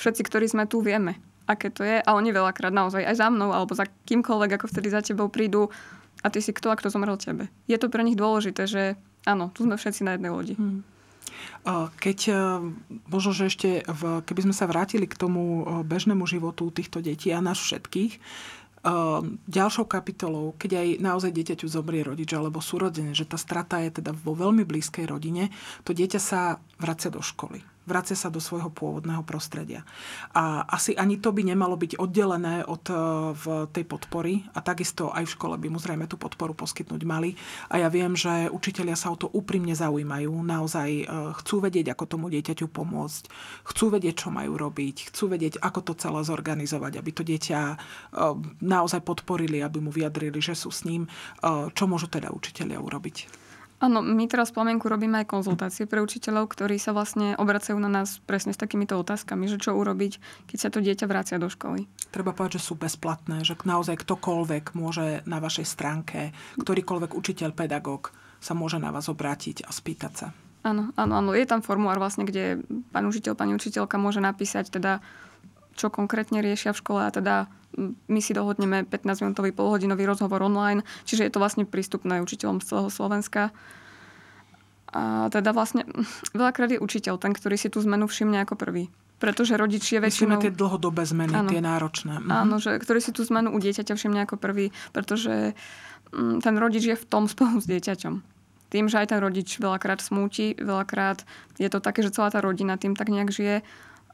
všetci, 0.00 0.24
ktorí 0.24 0.48
sme 0.48 0.64
tu, 0.64 0.80
vieme, 0.80 1.20
aké 1.44 1.68
to 1.68 1.84
je. 1.84 2.00
A 2.00 2.10
oni 2.16 2.32
veľakrát 2.32 2.72
naozaj 2.72 3.04
aj 3.04 3.16
za 3.20 3.28
mnou, 3.28 3.52
alebo 3.52 3.76
za 3.76 3.84
kýmkoľvek, 4.08 4.56
ako 4.56 4.66
vtedy 4.72 4.88
za 4.88 5.04
tebou 5.04 5.28
prídu 5.28 5.68
a 6.24 6.32
ty 6.32 6.40
si 6.40 6.56
kto 6.56 6.72
a 6.72 6.78
kto 6.80 6.88
zomrel 6.88 7.20
tebe. 7.20 7.52
Je 7.68 7.76
to 7.76 7.92
pre 7.92 8.00
nich 8.00 8.16
dôležité, 8.16 8.64
že 8.64 8.96
áno, 9.28 9.52
tu 9.52 9.68
sme 9.68 9.76
všetci 9.76 10.00
na 10.08 10.16
jednej 10.16 10.32
lodi. 10.32 10.54
Hmm. 10.56 10.80
Keď 12.00 12.18
e, 12.28 12.34
možno, 13.12 13.30
že 13.36 13.52
ešte 13.52 13.84
v, 13.84 14.24
keby 14.24 14.48
sme 14.48 14.54
sa 14.56 14.64
vrátili 14.64 15.04
k 15.04 15.18
tomu 15.18 15.62
e, 15.62 15.84
bežnému 15.84 16.24
životu 16.24 16.72
týchto 16.72 17.04
detí 17.04 17.28
a 17.36 17.44
nás 17.44 17.60
všetkých, 17.60 18.12
e, 18.16 18.20
ďalšou 19.44 19.84
kapitolou, 19.84 20.56
keď 20.56 20.80
aj 20.80 20.88
naozaj 21.04 21.30
dieťaťu 21.36 21.66
zomrie 21.68 22.00
rodič 22.00 22.32
alebo 22.32 22.64
súrodené, 22.64 23.12
že 23.12 23.28
tá 23.28 23.36
strata 23.36 23.76
je 23.84 24.00
teda 24.00 24.16
vo 24.16 24.32
veľmi 24.32 24.64
blízkej 24.64 25.04
rodine, 25.04 25.52
to 25.84 25.92
dieťa 25.92 26.20
sa 26.20 26.56
vracia 26.80 27.12
do 27.12 27.20
školy 27.20 27.60
vracia 27.88 28.14
sa 28.14 28.28
do 28.28 28.38
svojho 28.38 28.68
pôvodného 28.70 29.24
prostredia. 29.24 29.82
A 30.36 30.62
asi 30.68 30.92
ani 30.94 31.18
to 31.18 31.32
by 31.32 31.42
nemalo 31.42 31.74
byť 31.74 31.96
oddelené 31.96 32.62
od 32.68 32.84
e, 32.86 32.94
v 33.34 33.44
tej 33.72 33.84
podpory 33.88 34.44
a 34.52 34.60
takisto 34.60 35.10
aj 35.10 35.26
v 35.26 35.34
škole 35.34 35.54
by 35.56 35.68
mu 35.72 35.78
zrejme 35.80 36.04
tú 36.06 36.20
podporu 36.20 36.52
poskytnúť 36.52 37.02
mali. 37.08 37.34
A 37.72 37.80
ja 37.80 37.88
viem, 37.88 38.12
že 38.14 38.52
učitelia 38.52 38.94
sa 38.94 39.10
o 39.10 39.16
to 39.16 39.32
úprimne 39.32 39.72
zaujímajú, 39.72 40.30
naozaj 40.30 40.88
e, 41.02 41.04
chcú 41.42 41.64
vedieť, 41.64 41.96
ako 41.96 42.04
tomu 42.06 42.26
dieťaťu 42.30 42.70
pomôcť, 42.70 43.22
chcú 43.66 43.84
vedieť, 43.90 44.26
čo 44.26 44.28
majú 44.30 44.54
robiť, 44.54 45.10
chcú 45.10 45.32
vedieť, 45.32 45.58
ako 45.58 45.80
to 45.90 45.92
celé 45.98 46.20
zorganizovať, 46.22 46.92
aby 47.00 47.10
to 47.10 47.22
dieťa 47.24 47.60
e, 47.64 47.76
naozaj 48.62 49.02
podporili, 49.02 49.64
aby 49.64 49.82
mu 49.82 49.90
vyjadrili, 49.90 50.38
že 50.38 50.54
sú 50.54 50.70
s 50.70 50.86
ním. 50.86 51.08
Čo 51.74 51.84
môžu 51.88 52.06
teda 52.06 52.30
učitelia 52.30 52.78
urobiť? 52.78 53.49
Áno, 53.80 54.04
my 54.04 54.28
teraz 54.28 54.52
v 54.52 54.60
Plamenku 54.60 54.92
robíme 54.92 55.24
aj 55.24 55.32
konzultácie 55.32 55.88
pre 55.88 56.04
učiteľov, 56.04 56.52
ktorí 56.52 56.76
sa 56.76 56.92
vlastne 56.92 57.32
obracajú 57.40 57.80
na 57.80 57.88
nás 57.88 58.20
presne 58.28 58.52
s 58.52 58.60
takýmito 58.60 58.92
otázkami, 59.00 59.48
že 59.48 59.56
čo 59.56 59.72
urobiť, 59.72 60.20
keď 60.52 60.58
sa 60.60 60.68
to 60.68 60.84
dieťa 60.84 61.08
vracia 61.08 61.40
do 61.40 61.48
školy. 61.48 61.88
Treba 62.12 62.36
povedať, 62.36 62.60
že 62.60 62.66
sú 62.68 62.76
bezplatné, 62.76 63.40
že 63.40 63.56
naozaj 63.56 63.96
ktokoľvek 64.04 64.76
môže 64.76 65.24
na 65.24 65.40
vašej 65.40 65.64
stránke, 65.64 66.36
ktorýkoľvek 66.60 67.16
učiteľ, 67.16 67.56
pedagóg 67.56 68.12
sa 68.36 68.52
môže 68.52 68.76
na 68.76 68.92
vás 68.92 69.08
obrátiť 69.08 69.64
a 69.64 69.72
spýtať 69.72 70.12
sa. 70.12 70.28
Áno, 70.60 70.92
áno, 70.92 71.12
áno. 71.16 71.32
Je 71.32 71.48
tam 71.48 71.64
formulár 71.64 71.96
vlastne, 71.96 72.28
kde 72.28 72.60
pán 72.92 73.08
učiteľ, 73.08 73.32
pani 73.32 73.56
učiteľka 73.56 73.96
môže 73.96 74.20
napísať 74.20 74.68
teda, 74.68 75.00
čo 75.74 75.92
konkrétne 75.92 76.42
riešia 76.42 76.74
v 76.74 76.80
škole 76.80 77.00
a 77.06 77.10
teda 77.10 77.48
my 78.10 78.20
si 78.20 78.34
dohodneme 78.34 78.82
15-minútový 78.86 79.54
polhodinový 79.54 80.04
rozhovor 80.06 80.42
online, 80.42 80.82
čiže 81.06 81.26
je 81.26 81.32
to 81.32 81.42
vlastne 81.42 81.64
prístupné 81.66 82.18
učiteľom 82.18 82.58
z 82.58 82.66
celého 82.66 82.90
Slovenska. 82.90 83.54
A 84.90 85.30
teda 85.30 85.54
vlastne 85.54 85.86
veľakrát 86.38 86.74
je 86.74 86.82
učiteľ 86.82 87.22
ten, 87.22 87.30
ktorý 87.30 87.54
si 87.54 87.70
tú 87.70 87.78
zmenu 87.82 88.10
všimne 88.10 88.42
ako 88.42 88.58
prvý. 88.58 88.90
Pretože 89.20 89.60
rodič 89.60 89.84
je 89.84 90.00
väčšinou... 90.00 90.40
Myslíme 90.40 90.48
tie 90.48 90.54
dlhodobé 90.56 91.04
zmeny, 91.04 91.36
áno, 91.36 91.52
tie 91.52 91.60
náročné. 91.60 92.24
Mhm. 92.24 92.30
Áno, 92.32 92.56
že, 92.56 92.80
ktorý 92.80 92.98
si 93.04 93.12
tú 93.12 93.22
zmenu 93.28 93.52
u 93.52 93.58
dieťaťa 93.60 93.94
všimne 93.94 94.24
ako 94.24 94.40
prvý, 94.40 94.72
pretože 94.90 95.52
ten 96.16 96.54
rodič 96.58 96.82
je 96.90 96.96
v 96.98 97.06
tom 97.06 97.30
spolu 97.30 97.62
s 97.62 97.70
dieťaťom 97.70 98.40
tým, 98.70 98.86
že 98.86 99.02
aj 99.02 99.10
ten 99.10 99.18
rodič 99.18 99.58
veľakrát 99.58 99.98
smúti, 99.98 100.54
veľakrát 100.54 101.26
je 101.58 101.66
to 101.66 101.82
také, 101.82 102.06
že 102.06 102.14
celá 102.14 102.30
tá 102.30 102.38
rodina 102.38 102.78
tým 102.78 102.94
tak 102.94 103.10
nejak 103.10 103.34
žije 103.34 103.66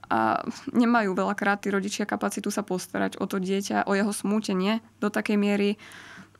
a 0.06 0.42
nemajú 0.70 1.14
veľakrát 1.14 1.62
tí 1.62 1.68
rodičia 1.74 2.06
kapacitu 2.06 2.50
sa 2.54 2.62
postarať 2.62 3.18
o 3.18 3.26
to 3.26 3.42
dieťa, 3.42 3.90
o 3.90 3.92
jeho 3.94 4.12
smútenie 4.14 4.80
do 5.02 5.10
takej 5.10 5.36
miery, 5.38 5.70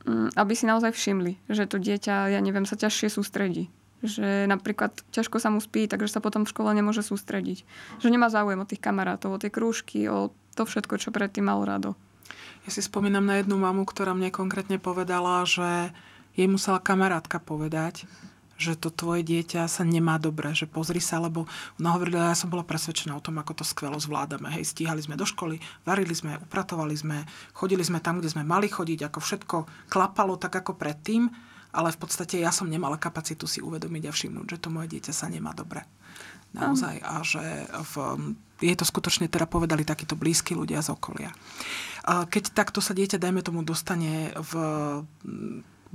mm, 0.07 0.35
aby 0.39 0.53
si 0.55 0.65
naozaj 0.65 0.95
všimli, 0.95 1.39
že 1.51 1.67
to 1.67 1.77
dieťa, 1.79 2.31
ja 2.31 2.39
neviem, 2.39 2.63
sa 2.63 2.79
ťažšie 2.79 3.11
sústredí. 3.11 3.67
Že 4.05 4.45
napríklad 4.45 4.93
ťažko 5.09 5.41
sa 5.41 5.49
mu 5.49 5.57
spí, 5.57 5.89
takže 5.89 6.17
sa 6.17 6.21
potom 6.21 6.45
v 6.45 6.51
škole 6.53 6.69
nemôže 6.71 7.01
sústrediť. 7.01 7.65
Že 7.97 8.13
nemá 8.13 8.29
záujem 8.29 8.61
o 8.61 8.69
tých 8.69 8.79
kamarátov, 8.79 9.35
o 9.35 9.41
tie 9.41 9.49
krúžky, 9.49 10.05
o 10.05 10.29
to 10.53 10.63
všetko, 10.69 11.01
čo 11.01 11.09
predtým 11.09 11.49
mal 11.49 11.65
rado. 11.65 11.97
Ja 12.67 12.69
si 12.69 12.83
spomínam 12.83 13.25
na 13.25 13.39
jednu 13.39 13.57
mamu, 13.57 13.87
ktorá 13.87 14.13
mne 14.13 14.29
konkrétne 14.29 14.77
povedala, 14.77 15.47
že 15.47 15.95
jej 16.37 16.45
musela 16.45 16.77
kamarátka 16.77 17.41
povedať, 17.41 18.05
že 18.57 18.73
to 18.73 18.89
tvoje 18.89 19.21
dieťa 19.21 19.69
sa 19.69 19.85
nemá 19.85 20.17
dobre, 20.17 20.49
že 20.57 20.65
pozri 20.65 20.97
sa, 20.97 21.21
lebo 21.21 21.45
ona 21.77 21.93
hovorila, 21.93 22.33
ja 22.33 22.37
som 22.37 22.49
bola 22.49 22.65
presvedčená 22.65 23.13
o 23.13 23.21
tom, 23.21 23.37
ako 23.37 23.61
to 23.61 23.63
skvelo 23.63 24.01
zvládame. 24.01 24.49
Hej, 24.49 24.73
stíhali 24.73 25.05
sme 25.05 25.13
do 25.13 25.29
školy, 25.29 25.61
varili 25.85 26.17
sme, 26.17 26.41
upratovali 26.41 26.97
sme, 26.97 27.23
chodili 27.53 27.85
sme 27.85 28.01
tam, 28.01 28.17
kde 28.17 28.33
sme 28.33 28.41
mali 28.41 28.65
chodiť, 28.65 29.05
ako 29.05 29.19
všetko 29.21 29.57
klapalo 29.93 30.35
tak 30.41 30.57
ako 30.57 30.73
predtým, 30.73 31.29
ale 31.71 31.93
v 31.93 31.99
podstate 32.01 32.41
ja 32.41 32.49
som 32.49 32.65
nemala 32.65 32.97
kapacitu 32.97 33.45
si 33.45 33.61
uvedomiť 33.61 34.09
a 34.09 34.11
všimnúť, 34.11 34.57
že 34.57 34.61
to 34.65 34.73
moje 34.73 34.89
dieťa 34.97 35.13
sa 35.13 35.29
nemá 35.29 35.53
dobre. 35.53 35.85
Naozaj. 36.55 36.95
A 37.03 37.21
že 37.21 37.43
v, 37.69 37.93
je 38.63 38.73
to 38.73 38.87
skutočne 38.87 39.29
teda 39.29 39.45
povedali 39.45 39.85
takíto 39.85 40.17
blízki 40.17 40.55
ľudia 40.57 40.81
z 40.81 40.95
okolia. 40.95 41.29
Keď 42.07 42.55
takto 42.55 42.79
sa 42.79 42.95
dieťa, 42.95 43.19
dajme 43.19 43.43
tomu, 43.43 43.61
dostane 43.67 44.31
v 44.33 44.51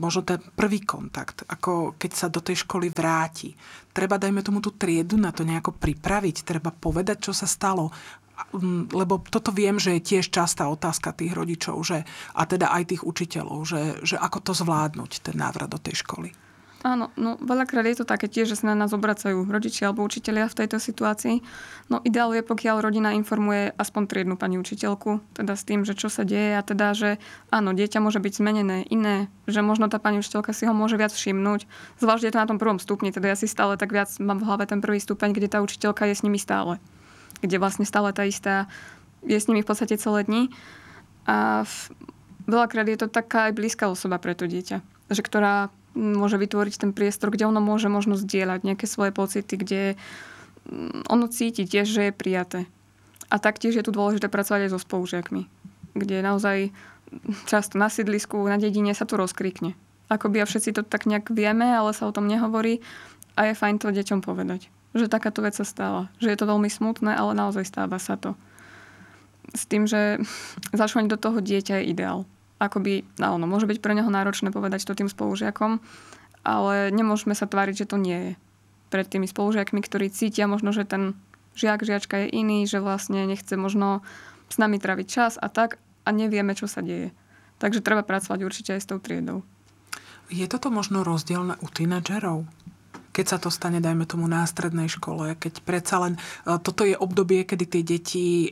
možno 0.01 0.25
ten 0.25 0.41
prvý 0.41 0.85
kontakt, 0.85 1.45
ako 1.49 1.99
keď 2.01 2.11
sa 2.13 2.29
do 2.33 2.41
tej 2.41 2.65
školy 2.65 2.89
vráti. 2.93 3.53
Treba, 3.93 4.17
dajme 4.17 4.41
tomu, 4.41 4.65
tú 4.65 4.73
triedu 4.73 5.21
na 5.21 5.35
to 5.35 5.45
nejako 5.45 5.77
pripraviť, 5.77 6.47
treba 6.47 6.73
povedať, 6.73 7.29
čo 7.29 7.33
sa 7.37 7.45
stalo. 7.45 7.93
Lebo 8.93 9.21
toto 9.29 9.53
viem, 9.53 9.77
že 9.77 10.01
je 10.01 10.17
tiež 10.17 10.33
častá 10.33 10.67
otázka 10.67 11.13
tých 11.13 11.37
rodičov, 11.37 11.77
že, 11.85 12.03
a 12.33 12.43
teda 12.49 12.73
aj 12.73 12.97
tých 12.97 13.03
učiteľov, 13.05 13.59
že, 13.69 13.83
že 14.03 14.17
ako 14.17 14.39
to 14.41 14.53
zvládnuť, 14.57 15.21
ten 15.21 15.37
návrat 15.37 15.69
do 15.69 15.79
tej 15.79 16.01
školy. 16.01 16.33
Áno, 16.83 17.15
no 17.15 17.39
veľakrát 17.39 17.87
je 17.87 18.03
to 18.03 18.07
také 18.07 18.27
tiež, 18.27 18.51
že 18.51 18.59
sa 18.59 18.75
na 18.75 18.75
nás 18.75 18.91
obracajú 18.91 19.47
rodičia 19.47 19.87
alebo 19.87 20.03
učitelia 20.03 20.51
v 20.51 20.59
tejto 20.67 20.83
situácii. 20.83 21.39
No 21.87 22.03
ideál 22.03 22.35
je, 22.35 22.43
pokiaľ 22.43 22.83
rodina 22.83 23.15
informuje 23.15 23.71
aspoň 23.79 24.03
triednu 24.11 24.35
pani 24.35 24.59
učiteľku, 24.59 25.23
teda 25.39 25.55
s 25.55 25.63
tým, 25.63 25.87
že 25.87 25.95
čo 25.95 26.11
sa 26.11 26.27
deje 26.27 26.59
a 26.59 26.63
teda, 26.67 26.91
že 26.99 27.11
áno, 27.55 27.71
dieťa 27.71 28.03
môže 28.03 28.19
byť 28.19 28.33
zmenené, 28.35 28.83
iné, 28.91 29.31
že 29.47 29.63
možno 29.63 29.87
tá 29.87 30.03
pani 30.03 30.19
učiteľka 30.19 30.51
si 30.51 30.67
ho 30.67 30.75
môže 30.75 30.99
viac 30.99 31.15
všimnúť. 31.15 31.71
Zvlášť 32.03 32.25
je 32.27 32.33
to 32.35 32.43
na 32.43 32.51
tom 32.51 32.59
prvom 32.59 32.83
stupni, 32.83 33.15
teda 33.15 33.31
ja 33.31 33.39
si 33.39 33.47
stále 33.47 33.79
tak 33.79 33.95
viac 33.95 34.11
mám 34.19 34.43
v 34.43 34.47
hlave 34.51 34.67
ten 34.67 34.83
prvý 34.83 34.99
stupeň, 34.99 35.39
kde 35.39 35.55
tá 35.55 35.63
učiteľka 35.63 36.11
je 36.11 36.19
s 36.19 36.27
nimi 36.27 36.43
stále. 36.43 36.83
Kde 37.47 37.63
vlastne 37.63 37.87
stále 37.87 38.11
tá 38.11 38.27
istá 38.27 38.67
je 39.23 39.39
s 39.39 39.47
nimi 39.47 39.63
v 39.63 39.71
podstate 39.71 40.03
celé 40.03 40.27
dni. 40.27 40.51
A 41.31 41.63
v, 41.63 41.95
veľakrát 42.51 42.91
je 42.91 42.99
to 42.99 43.07
taká 43.07 43.47
aj 43.47 43.55
blízka 43.55 43.87
osoba 43.87 44.19
pre 44.19 44.35
to 44.35 44.51
dieťa, 44.51 44.83
že 45.15 45.23
ktorá 45.23 45.71
môže 45.95 46.41
vytvoriť 46.41 46.75
ten 46.81 46.91
priestor, 46.97 47.33
kde 47.33 47.49
ono 47.49 47.61
môže 47.61 47.89
možno 47.93 48.17
zdieľať 48.17 48.65
nejaké 48.65 48.87
svoje 48.89 49.13
pocity, 49.13 49.55
kde 49.57 49.83
mm, 50.69 51.09
ono 51.09 51.29
cíti 51.29 51.69
tiež, 51.69 51.89
že 51.89 52.03
je 52.09 52.13
prijaté. 52.13 52.61
A 53.33 53.41
taktiež 53.41 53.77
je 53.77 53.85
tu 53.85 53.93
dôležité 53.93 54.29
pracovať 54.29 54.69
aj 54.69 54.73
so 54.77 54.81
spolužiakmi, 54.81 55.49
kde 55.97 56.17
naozaj 56.21 56.73
často 57.49 57.77
na 57.77 57.89
sídlisku, 57.89 58.37
na 58.45 58.57
dedine 58.57 58.93
sa 58.93 59.09
tu 59.09 59.17
rozkrikne. 59.17 59.77
Akoby 60.13 60.45
a 60.45 60.49
všetci 60.49 60.77
to 60.77 60.83
tak 60.85 61.09
nejak 61.09 61.33
vieme, 61.33 61.65
ale 61.65 61.97
sa 61.97 62.05
o 62.09 62.13
tom 62.13 62.29
nehovorí 62.29 62.85
a 63.37 63.49
je 63.49 63.57
fajn 63.57 63.81
to 63.81 63.89
deťom 63.89 64.21
povedať. 64.21 64.69
Že 64.93 65.09
takáto 65.09 65.41
vec 65.41 65.57
sa 65.57 65.65
stala. 65.65 66.13
Že 66.21 66.37
je 66.37 66.39
to 66.41 66.51
veľmi 66.53 66.69
smutné, 66.69 67.17
ale 67.17 67.33
naozaj 67.33 67.65
stáva 67.65 67.97
sa 67.97 68.21
to. 68.21 68.37
S 69.57 69.65
tým, 69.65 69.89
že 69.89 70.21
začať 70.77 71.09
do 71.09 71.17
toho 71.17 71.41
dieťa 71.41 71.81
je 71.81 71.89
ideál 71.89 72.29
akoby, 72.63 73.03
no, 73.19 73.43
môže 73.43 73.67
byť 73.67 73.83
pre 73.83 73.99
neho 73.99 74.07
náročné 74.07 74.55
povedať 74.55 74.87
to 74.87 74.95
tým 74.95 75.11
spolužiakom, 75.11 75.83
ale 76.47 76.95
nemôžeme 76.95 77.35
sa 77.35 77.51
tváriť, 77.51 77.83
že 77.83 77.91
to 77.91 77.99
nie 77.99 78.19
je. 78.19 78.33
Pred 78.95 79.07
tými 79.11 79.27
spolužiakmi, 79.27 79.83
ktorí 79.83 80.15
cítia 80.15 80.47
možno, 80.47 80.71
že 80.71 80.87
ten 80.87 81.19
žiak, 81.59 81.83
žiačka 81.83 82.23
je 82.23 82.29
iný, 82.31 82.69
že 82.71 82.79
vlastne 82.79 83.27
nechce 83.27 83.59
možno 83.59 84.07
s 84.47 84.61
nami 84.63 84.79
traviť 84.79 85.07
čas 85.09 85.33
a 85.41 85.51
tak 85.51 85.83
a 86.07 86.09
nevieme, 86.15 86.55
čo 86.55 86.71
sa 86.71 86.85
deje. 86.85 87.11
Takže 87.59 87.83
treba 87.83 88.07
pracovať 88.07 88.39
určite 88.47 88.71
aj 88.77 88.81
s 88.85 88.89
tou 88.91 88.99
triedou. 89.03 89.43
Je 90.31 90.45
toto 90.47 90.71
možno 90.71 91.03
rozdielne 91.03 91.59
u 91.59 91.67
tínedžerov? 91.67 92.47
keď 93.13 93.27
sa 93.29 93.39
to 93.39 93.53
stane, 93.53 93.79
dajme 93.79 94.09
tomu, 94.09 94.25
na 94.25 94.49
strednej 94.49 94.89
škole, 94.89 95.37
keď 95.37 95.61
predsa 95.69 96.01
len 96.01 96.17
e, 96.17 96.21
toto 96.65 96.89
je 96.89 96.97
obdobie, 96.97 97.45
kedy 97.45 97.65
tie 97.69 97.83
deti 97.85 98.27
e, 98.49 98.51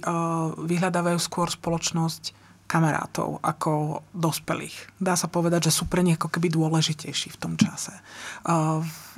vyhľadávajú 0.52 1.17
skôr 1.17 1.49
spoločnosť 1.49 2.37
kamarátov 2.70 3.42
ako 3.42 4.06
dospelých. 4.14 4.94
Dá 5.02 5.18
sa 5.18 5.26
povedať, 5.26 5.66
že 5.66 5.74
sú 5.74 5.90
pre 5.90 6.06
nich 6.06 6.14
ako 6.14 6.30
keby 6.30 6.54
dôležitejší 6.54 7.34
v 7.34 7.40
tom 7.42 7.58
čase. 7.58 7.90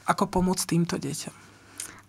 Ako 0.09 0.25
pomôcť 0.33 0.65
týmto 0.73 0.97
deťom? 0.97 1.37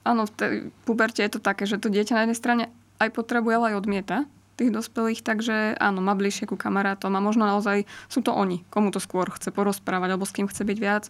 Áno, 0.08 0.24
v 0.24 0.32
tej 0.32 0.54
puberte 0.88 1.20
je 1.20 1.32
to 1.36 1.44
také, 1.44 1.68
že 1.68 1.84
to 1.84 1.92
dieťa 1.92 2.16
na 2.16 2.24
jednej 2.24 2.40
strane 2.40 2.64
aj 3.04 3.12
potrebuje, 3.12 3.54
ale 3.60 3.68
aj 3.76 3.80
odmieta 3.84 4.18
tých 4.54 4.70
dospelých, 4.70 5.26
takže 5.26 5.76
áno, 5.82 6.00
má 6.00 6.14
bližšie 6.14 6.46
ku 6.46 6.54
kamarátom 6.54 7.10
a 7.18 7.26
možno 7.26 7.50
naozaj 7.50 7.90
sú 8.06 8.22
to 8.22 8.30
oni, 8.30 8.62
komu 8.70 8.94
to 8.94 9.02
skôr 9.02 9.26
chce 9.34 9.50
porozprávať 9.50 10.14
alebo 10.14 10.30
s 10.30 10.36
kým 10.36 10.46
chce 10.46 10.62
byť 10.62 10.78
viac. 10.78 11.10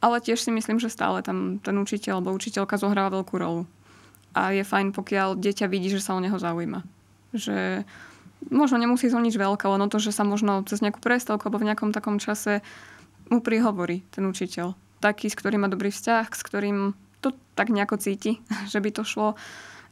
Ale 0.00 0.16
tiež 0.24 0.40
si 0.40 0.48
myslím, 0.48 0.80
že 0.80 0.88
stále 0.88 1.20
tam 1.20 1.60
ten 1.60 1.76
učiteľ 1.76 2.24
alebo 2.24 2.32
učiteľka 2.32 2.80
zohráva 2.80 3.20
veľkú 3.20 3.36
rolu. 3.36 3.68
A 4.32 4.56
je 4.56 4.64
fajn, 4.64 4.96
pokiaľ 4.96 5.36
dieťa 5.36 5.68
vidí, 5.68 5.92
že 5.92 6.00
sa 6.00 6.16
o 6.16 6.24
neho 6.24 6.40
zaujíma. 6.40 6.80
Že 7.36 7.84
možno 8.48 8.80
nemusí 8.80 9.12
to 9.12 9.20
nič 9.20 9.36
veľké, 9.36 9.68
len 9.68 9.92
to, 9.92 10.00
že 10.00 10.16
sa 10.16 10.24
možno 10.24 10.64
cez 10.64 10.80
nejakú 10.80 11.04
prestávku 11.04 11.44
alebo 11.44 11.60
v 11.60 11.68
nejakom 11.68 11.92
takom 11.92 12.16
čase 12.16 12.64
mu 13.28 13.44
prihovorí 13.44 14.00
ten 14.08 14.24
učiteľ. 14.24 14.72
Taký, 15.04 15.28
s 15.28 15.36
ktorým 15.36 15.64
má 15.64 15.68
dobrý 15.68 15.92
vzťah, 15.92 16.26
s 16.32 16.42
ktorým 16.44 16.96
to 17.20 17.36
tak 17.52 17.68
nejako 17.68 18.00
cíti, 18.00 18.40
že 18.72 18.80
by 18.80 18.90
to 18.90 19.04
šlo. 19.04 19.36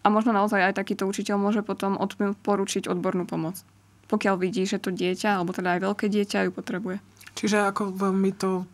A 0.00 0.06
možno 0.08 0.32
naozaj 0.32 0.72
aj 0.72 0.78
takýto 0.78 1.04
učiteľ 1.04 1.36
môže 1.36 1.60
potom 1.60 2.00
poručiť 2.40 2.88
odbornú 2.88 3.28
pomoc. 3.28 3.60
Pokiaľ 4.08 4.40
vidí, 4.40 4.64
že 4.64 4.80
to 4.80 4.88
dieťa, 4.88 5.36
alebo 5.36 5.52
teda 5.52 5.76
aj 5.76 5.80
veľké 5.84 6.06
dieťa 6.08 6.48
ju 6.48 6.50
potrebuje. 6.54 6.96
Čiže 7.36 7.68
ako 7.68 7.92
veľmi 7.92 8.32
to 8.32 8.64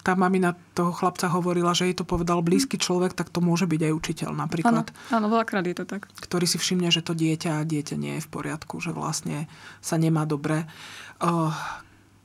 tá 0.00 0.16
mamina 0.16 0.56
toho 0.72 0.88
chlapca 0.88 1.28
hovorila, 1.28 1.76
že 1.76 1.92
jej 1.92 1.96
to 1.96 2.08
povedal 2.08 2.40
blízky 2.40 2.80
človek, 2.80 3.12
tak 3.12 3.28
to 3.28 3.44
môže 3.44 3.68
byť 3.68 3.80
aj 3.86 3.92
učiteľ 3.92 4.30
napríklad. 4.32 4.88
Áno, 4.88 5.12
áno 5.12 5.26
veľakrát 5.28 5.64
je 5.68 5.76
to 5.76 5.84
tak. 5.84 6.08
Ktorý 6.16 6.48
si 6.48 6.56
všimne, 6.56 6.88
že 6.88 7.04
to 7.04 7.12
dieťa 7.12 7.60
dieťa 7.68 7.96
nie 8.00 8.16
je 8.18 8.24
v 8.24 8.32
poriadku, 8.32 8.80
že 8.80 8.96
vlastne 8.96 9.52
sa 9.84 10.00
nemá 10.00 10.24
dobre. 10.24 10.64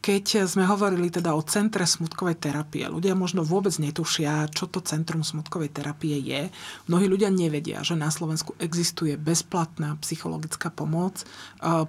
Keď 0.06 0.46
sme 0.46 0.70
hovorili 0.70 1.10
teda 1.10 1.34
o 1.34 1.42
centre 1.42 1.82
smutkovej 1.82 2.38
terapie, 2.38 2.86
ľudia 2.86 3.18
možno 3.18 3.42
vôbec 3.42 3.74
netušia, 3.82 4.54
čo 4.54 4.70
to 4.70 4.78
centrum 4.86 5.26
smutkovej 5.26 5.74
terapie 5.74 6.22
je. 6.22 6.54
Mnohí 6.86 7.10
ľudia 7.10 7.34
nevedia, 7.34 7.82
že 7.82 7.98
na 7.98 8.14
Slovensku 8.14 8.54
existuje 8.62 9.18
bezplatná 9.18 9.98
psychologická 10.06 10.70
pomoc 10.70 11.26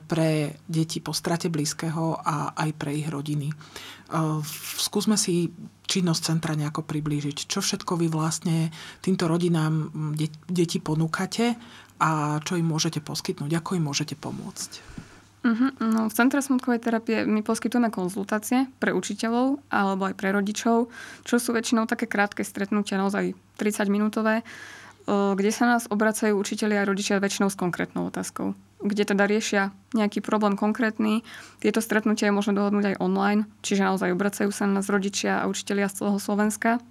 pre 0.08 0.56
deti 0.64 1.04
po 1.04 1.12
strate 1.12 1.52
blízkeho 1.52 2.16
a 2.16 2.56
aj 2.56 2.70
pre 2.80 2.96
ich 2.96 3.04
rodiny. 3.12 3.52
Skúsme 4.80 5.20
si 5.20 5.52
činnosť 5.84 6.32
centra 6.32 6.56
nejako 6.56 6.88
priblížiť. 6.88 7.44
Čo 7.44 7.60
všetko 7.60 8.00
vy 8.00 8.08
vlastne 8.08 8.72
týmto 9.04 9.28
rodinám 9.28 9.92
deti 10.48 10.80
ponúkate 10.80 11.52
a 12.00 12.40
čo 12.40 12.56
im 12.56 12.64
môžete 12.64 13.04
poskytnúť, 13.04 13.60
ako 13.60 13.76
im 13.76 13.84
môžete 13.92 14.16
pomôcť? 14.16 15.04
Uh-huh. 15.46 15.70
No, 15.78 16.10
v 16.10 16.14
Centre 16.14 16.42
smutkovej 16.42 16.82
terapie 16.82 17.22
my 17.22 17.38
poskytujeme 17.46 17.94
konzultácie 17.94 18.66
pre 18.82 18.90
učiteľov 18.90 19.62
alebo 19.70 20.10
aj 20.10 20.18
pre 20.18 20.34
rodičov, 20.34 20.90
čo 21.22 21.38
sú 21.38 21.54
väčšinou 21.54 21.86
také 21.86 22.10
krátke 22.10 22.42
stretnutia, 22.42 22.98
naozaj 22.98 23.38
30 23.54 23.86
minútové, 23.86 24.42
kde 25.06 25.50
sa 25.54 25.70
nás 25.70 25.86
obracajú 25.86 26.34
učiteľi 26.34 26.82
a 26.82 26.88
rodičia 26.88 27.22
väčšinou 27.22 27.46
s 27.46 27.54
konkrétnou 27.54 28.10
otázkou, 28.10 28.58
kde 28.82 29.06
teda 29.06 29.22
riešia 29.30 29.70
nejaký 29.94 30.18
problém 30.18 30.58
konkrétny. 30.58 31.22
Tieto 31.62 31.78
stretnutia 31.78 32.26
je 32.26 32.34
možno 32.34 32.58
dohodnúť 32.58 32.98
aj 32.98 32.98
online, 32.98 33.46
čiže 33.62 33.86
naozaj 33.86 34.18
obracajú 34.18 34.50
sa 34.50 34.66
na 34.66 34.82
nás 34.82 34.90
rodičia 34.90 35.46
a 35.46 35.48
učiteľia 35.48 35.86
z 35.86 36.02
celého 36.02 36.18
Slovenska. 36.18 36.82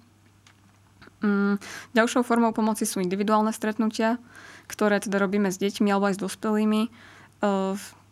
Mm, 1.20 1.60
ďalšou 1.92 2.24
formou 2.24 2.56
pomoci 2.56 2.88
sú 2.88 3.04
individuálne 3.04 3.52
stretnutia, 3.52 4.16
ktoré 4.64 4.96
teda 4.96 5.20
robíme 5.20 5.52
s 5.52 5.60
deťmi 5.60 5.92
alebo 5.92 6.08
aj 6.08 6.16
s 6.16 6.24
dospelými 6.24 6.82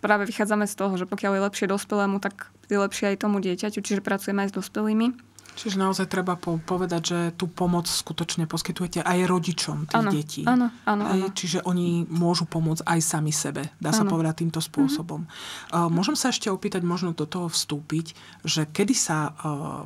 práve 0.04 0.28
vychádzame 0.28 0.68
z 0.68 0.76
toho, 0.76 0.92
že 1.00 1.08
pokiaľ 1.08 1.32
je 1.40 1.46
lepšie 1.48 1.66
dospelému, 1.72 2.20
tak 2.20 2.52
je 2.68 2.76
lepšie 2.76 3.16
aj 3.16 3.24
tomu 3.24 3.40
dieťaťu, 3.40 3.80
čiže 3.80 4.04
pracujeme 4.04 4.44
aj 4.44 4.52
s 4.52 4.56
dospelými. 4.60 5.16
Čiže 5.54 5.78
naozaj 5.78 6.10
treba 6.10 6.34
povedať, 6.42 7.02
že 7.06 7.18
tú 7.38 7.46
pomoc 7.46 7.86
skutočne 7.86 8.50
poskytujete 8.50 9.06
aj 9.06 9.18
rodičom 9.30 9.86
tých 9.86 10.02
ano, 10.02 10.10
detí. 10.10 10.42
Áno, 10.42 10.66
áno, 10.82 11.02
áno. 11.06 11.30
Čiže 11.30 11.62
oni 11.62 12.10
môžu 12.10 12.42
pomôcť 12.42 12.82
aj 12.82 12.98
sami 12.98 13.30
sebe, 13.30 13.70
dá 13.78 13.94
ano. 13.94 13.98
sa 14.02 14.04
povedať 14.04 14.42
týmto 14.42 14.58
spôsobom. 14.58 15.22
Mm-hmm. 15.22 15.94
Môžem 15.94 16.18
sa 16.18 16.34
ešte 16.34 16.50
opýtať, 16.50 16.82
možno 16.82 17.14
do 17.14 17.22
toho 17.22 17.46
vstúpiť, 17.46 18.18
že 18.42 18.66
kedy 18.66 18.98
sa, 18.98 19.30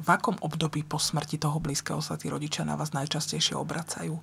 v 0.01 0.09
akom 0.09 0.41
období 0.41 0.89
po 0.89 0.97
smrti 0.97 1.37
toho 1.37 1.61
blízkeho 1.61 2.01
sa 2.01 2.17
tí 2.17 2.33
rodičia 2.33 2.65
na 2.65 2.73
vás 2.73 2.97
najčastejšie 2.97 3.53
obracajú? 3.53 4.17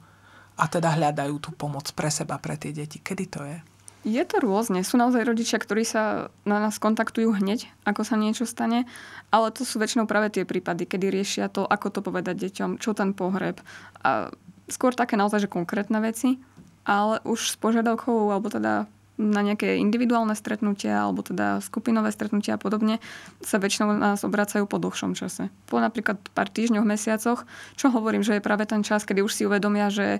A 0.57 0.65
teda 0.65 0.97
hľadajú 0.97 1.35
tú 1.45 1.53
pomoc 1.53 1.85
pre 1.93 2.09
seba, 2.09 2.41
pre 2.41 2.57
tie 2.57 2.73
deti. 2.73 3.05
Kedy 3.05 3.25
to 3.29 3.45
je? 3.45 3.61
Je 4.05 4.21
to 4.21 4.37
rôzne. 4.37 4.85
Sú 4.85 5.01
naozaj 5.01 5.25
rodičia, 5.25 5.57
ktorí 5.57 5.81
sa 5.81 6.29
na 6.45 6.61
nás 6.61 6.77
kontaktujú 6.77 7.41
hneď, 7.41 7.65
ako 7.89 8.05
sa 8.05 8.13
niečo 8.13 8.45
stane, 8.45 8.85
ale 9.33 9.49
to 9.49 9.65
sú 9.65 9.81
väčšinou 9.81 10.05
práve 10.05 10.29
tie 10.29 10.45
prípady, 10.45 10.85
kedy 10.85 11.09
riešia 11.09 11.49
to, 11.49 11.65
ako 11.65 11.89
to 11.89 11.99
povedať 12.05 12.37
deťom, 12.37 12.77
čo 12.77 12.93
ten 12.93 13.17
pohreb. 13.17 13.57
A 14.05 14.29
skôr 14.69 14.93
také 14.93 15.17
naozaj, 15.17 15.49
že 15.49 15.49
konkrétne 15.49 15.97
veci, 16.05 16.37
ale 16.85 17.17
už 17.25 17.49
s 17.49 17.55
požiadavkou, 17.57 18.29
alebo 18.29 18.53
teda 18.53 18.85
na 19.15 19.41
nejaké 19.41 19.79
individuálne 19.79 20.35
stretnutia 20.35 21.07
alebo 21.07 21.23
teda 21.23 21.63
skupinové 21.63 22.11
stretnutia 22.11 22.59
a 22.59 22.61
podobne 22.61 22.99
sa 23.39 23.63
väčšinou 23.63 23.95
nás 23.95 24.27
obracajú 24.27 24.67
po 24.67 24.75
dlhšom 24.75 25.15
čase. 25.15 25.47
Po 25.71 25.79
napríklad 25.79 26.19
pár 26.35 26.51
týždňoch, 26.51 26.83
mesiacoch, 26.83 27.47
čo 27.79 27.87
hovorím, 27.95 28.27
že 28.27 28.37
je 28.37 28.43
práve 28.43 28.67
ten 28.67 28.83
čas, 28.83 29.07
kedy 29.07 29.23
už 29.23 29.31
si 29.31 29.47
uvedomia, 29.47 29.87
že 29.87 30.19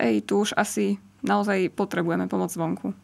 ej, 0.00 0.24
tu 0.24 0.40
už 0.40 0.56
asi 0.56 0.96
naozaj 1.26 1.74
potrebujeme 1.74 2.30
pomoc 2.30 2.54
zvonku. 2.54 2.94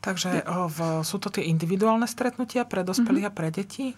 Takže 0.00 0.48
v, 0.48 0.78
sú 1.04 1.20
to 1.20 1.28
tie 1.28 1.44
individuálne 1.44 2.08
stretnutia 2.08 2.64
pre 2.64 2.80
dospelých 2.80 3.28
mm-hmm. 3.28 3.36
a 3.36 3.38
pre 3.44 3.48
deti. 3.52 3.92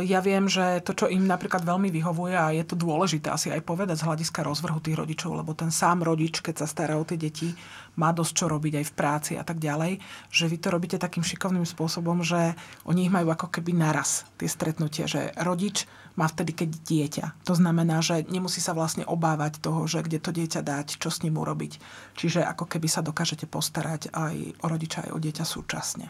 Ja 0.00 0.24
viem, 0.24 0.48
že 0.48 0.80
to, 0.80 0.96
čo 0.96 1.06
im 1.12 1.28
napríklad 1.28 1.60
veľmi 1.68 1.92
vyhovuje 1.92 2.32
a 2.32 2.48
je 2.56 2.64
to 2.64 2.80
dôležité 2.80 3.28
asi 3.28 3.52
aj 3.52 3.60
povedať 3.60 4.00
z 4.00 4.08
hľadiska 4.08 4.40
rozvrhu 4.40 4.80
tých 4.80 4.96
rodičov, 4.96 5.36
lebo 5.36 5.52
ten 5.52 5.68
sám 5.68 6.00
rodič, 6.00 6.40
keď 6.40 6.64
sa 6.64 6.66
stará 6.66 6.96
o 6.96 7.04
tie 7.04 7.20
deti, 7.20 7.52
má 8.00 8.08
dosť 8.08 8.32
čo 8.32 8.46
robiť 8.48 8.80
aj 8.80 8.86
v 8.88 8.96
práci 8.96 9.32
a 9.36 9.44
tak 9.44 9.60
ďalej, 9.60 10.00
že 10.32 10.48
vy 10.48 10.56
to 10.56 10.72
robíte 10.72 10.96
takým 10.96 11.20
šikovným 11.20 11.68
spôsobom, 11.68 12.24
že 12.24 12.56
oni 12.88 13.04
ich 13.04 13.12
majú 13.12 13.28
ako 13.28 13.52
keby 13.52 13.76
naraz, 13.76 14.24
tie 14.40 14.48
stretnutie, 14.48 15.04
že 15.04 15.36
rodič 15.36 15.84
má 16.16 16.24
vtedy, 16.24 16.56
keď 16.56 16.68
dieťa. 16.80 17.26
To 17.44 17.54
znamená, 17.54 18.00
že 18.00 18.24
nemusí 18.32 18.64
sa 18.64 18.72
vlastne 18.72 19.04
obávať 19.04 19.60
toho, 19.60 19.84
že 19.84 20.00
kde 20.00 20.18
to 20.24 20.32
dieťa 20.32 20.64
dať, 20.64 20.96
čo 20.96 21.12
s 21.12 21.20
ním 21.20 21.36
urobiť. 21.36 21.76
Čiže 22.16 22.44
ako 22.48 22.64
keby 22.64 22.88
sa 22.88 23.04
dokážete 23.04 23.44
postarať 23.44 24.08
aj 24.16 24.64
o 24.64 24.66
rodiča, 24.66 25.06
aj 25.06 25.12
o 25.14 25.18
dieťa 25.20 25.44
súčasne. 25.44 26.08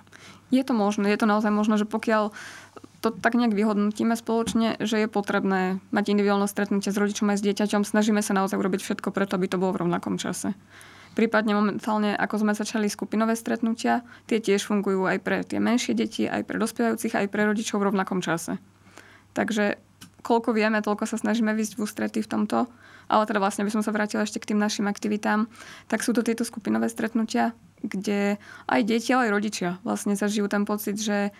Je 0.50 0.62
to 0.66 0.74
možné, 0.74 1.14
je 1.14 1.20
to 1.20 1.30
naozaj 1.30 1.54
možné, 1.54 1.78
že 1.78 1.86
pokiaľ 1.86 2.34
to 3.00 3.08
tak 3.08 3.32
nejak 3.32 3.56
vyhodnotíme 3.56 4.12
spoločne, 4.12 4.76
že 4.76 5.00
je 5.00 5.08
potrebné 5.08 5.80
mať 5.88 6.04
individuálne 6.12 6.44
stretnutie 6.44 6.92
s 6.92 7.00
rodičom 7.00 7.32
aj 7.32 7.40
s 7.40 7.46
dieťaťom. 7.48 7.82
Snažíme 7.82 8.20
sa 8.20 8.36
naozaj 8.36 8.60
urobiť 8.60 8.84
všetko 8.84 9.08
preto, 9.08 9.40
aby 9.40 9.48
to 9.48 9.56
bolo 9.56 9.72
v 9.72 9.88
rovnakom 9.88 10.20
čase. 10.20 10.52
Prípadne 11.16 11.58
momentálne, 11.58 12.14
ako 12.14 12.46
sme 12.46 12.52
začali 12.54 12.86
skupinové 12.86 13.34
stretnutia, 13.34 14.06
tie 14.30 14.38
tiež 14.38 14.62
fungujú 14.68 15.10
aj 15.10 15.18
pre 15.24 15.42
tie 15.42 15.58
menšie 15.58 15.96
deti, 15.96 16.28
aj 16.28 16.46
pre 16.46 16.60
dospievajúcich, 16.60 17.18
aj 17.18 17.26
pre 17.32 17.50
rodičov 17.50 17.82
v 17.82 17.90
rovnakom 17.90 18.22
čase. 18.22 18.62
Takže 19.34 19.80
koľko 20.22 20.54
vieme, 20.54 20.84
toľko 20.84 21.08
sa 21.08 21.16
snažíme 21.18 21.50
vysť 21.56 21.80
v 21.80 21.82
ústretí 21.82 22.20
v 22.22 22.30
tomto. 22.30 22.68
Ale 23.10 23.26
teda 23.26 23.42
vlastne 23.42 23.66
by 23.66 23.74
som 23.74 23.82
sa 23.82 23.90
vrátila 23.90 24.22
ešte 24.22 24.38
k 24.38 24.54
tým 24.54 24.62
našim 24.62 24.86
aktivitám. 24.86 25.50
Tak 25.90 26.06
sú 26.06 26.14
to 26.14 26.22
tieto 26.22 26.46
skupinové 26.46 26.86
stretnutia, 26.86 27.58
kde 27.82 28.38
aj 28.70 28.80
deti, 28.86 29.10
ale 29.10 29.26
aj 29.26 29.34
rodičia 29.34 29.70
vlastne 29.82 30.14
zažijú 30.14 30.46
ten 30.46 30.62
pocit, 30.62 30.94
že 30.94 31.34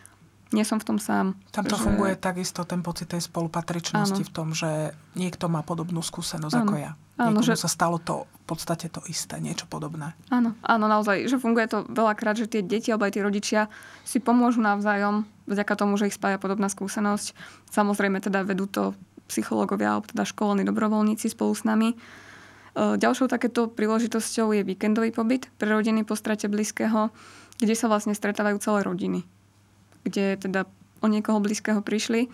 nie 0.51 0.67
som 0.67 0.83
v 0.83 0.87
tom 0.95 0.99
sám. 0.99 1.39
Tam 1.55 1.63
to 1.63 1.79
že... 1.79 1.85
funguje 1.87 2.19
takisto 2.19 2.67
ten 2.67 2.83
pocit 2.83 3.11
tej 3.11 3.23
spolupatričnosti 3.23 4.23
Áno. 4.23 4.29
v 4.29 4.35
tom, 4.35 4.49
že 4.51 4.95
niekto 5.15 5.47
má 5.47 5.63
podobnú 5.63 6.03
skúsenosť 6.03 6.55
Áno. 6.59 6.63
ako 6.67 6.75
ja. 6.79 6.93
Áno, 7.21 7.39
Niekomu 7.39 7.55
že- 7.55 7.63
sa 7.63 7.71
stalo 7.71 8.03
to 8.03 8.27
v 8.27 8.45
podstate 8.49 8.91
to 8.91 8.99
isté, 9.07 9.39
niečo 9.39 9.71
podobné. 9.71 10.19
Áno, 10.27 10.59
áno, 10.67 10.85
naozaj, 10.91 11.31
že 11.31 11.39
funguje 11.39 11.71
to 11.71 11.87
veľakrát, 11.87 12.35
že 12.35 12.51
tie 12.51 12.67
deti 12.67 12.91
alebo 12.91 13.07
aj 13.07 13.15
tí 13.15 13.21
rodičia 13.23 13.71
si 14.03 14.19
pomôžu 14.19 14.59
navzájom 14.59 15.23
vďaka 15.47 15.75
tomu, 15.79 15.95
že 15.95 16.11
ich 16.11 16.19
spája 16.19 16.43
podobná 16.43 16.67
skúsenosť. 16.67 17.31
Samozrejme 17.71 18.19
teda 18.19 18.43
vedú 18.43 18.67
to 18.67 18.99
psychológovia 19.31 19.95
alebo 19.95 20.11
teda 20.11 20.27
školení 20.27 20.67
dobrovoľníci 20.67 21.31
spolu 21.31 21.55
s 21.55 21.63
nami. 21.63 21.95
E, 21.95 21.97
Ďalšou 22.99 23.31
takéto 23.31 23.71
príležitosťou 23.71 24.51
je 24.59 24.67
víkendový 24.67 25.15
pobyt 25.15 25.47
pre 25.63 25.71
rodiny 25.71 26.03
po 26.03 26.19
strate 26.19 26.51
blízkeho, 26.51 27.15
kde 27.63 27.75
sa 27.79 27.87
vlastne 27.87 28.19
stretávajú 28.19 28.59
celé 28.59 28.83
rodiny. 28.83 29.23
Kde 30.07 30.41
teda 30.41 30.67
o 31.01 31.07
niekoho 31.09 31.41
blízkeho 31.41 31.81
prišli. 31.81 32.29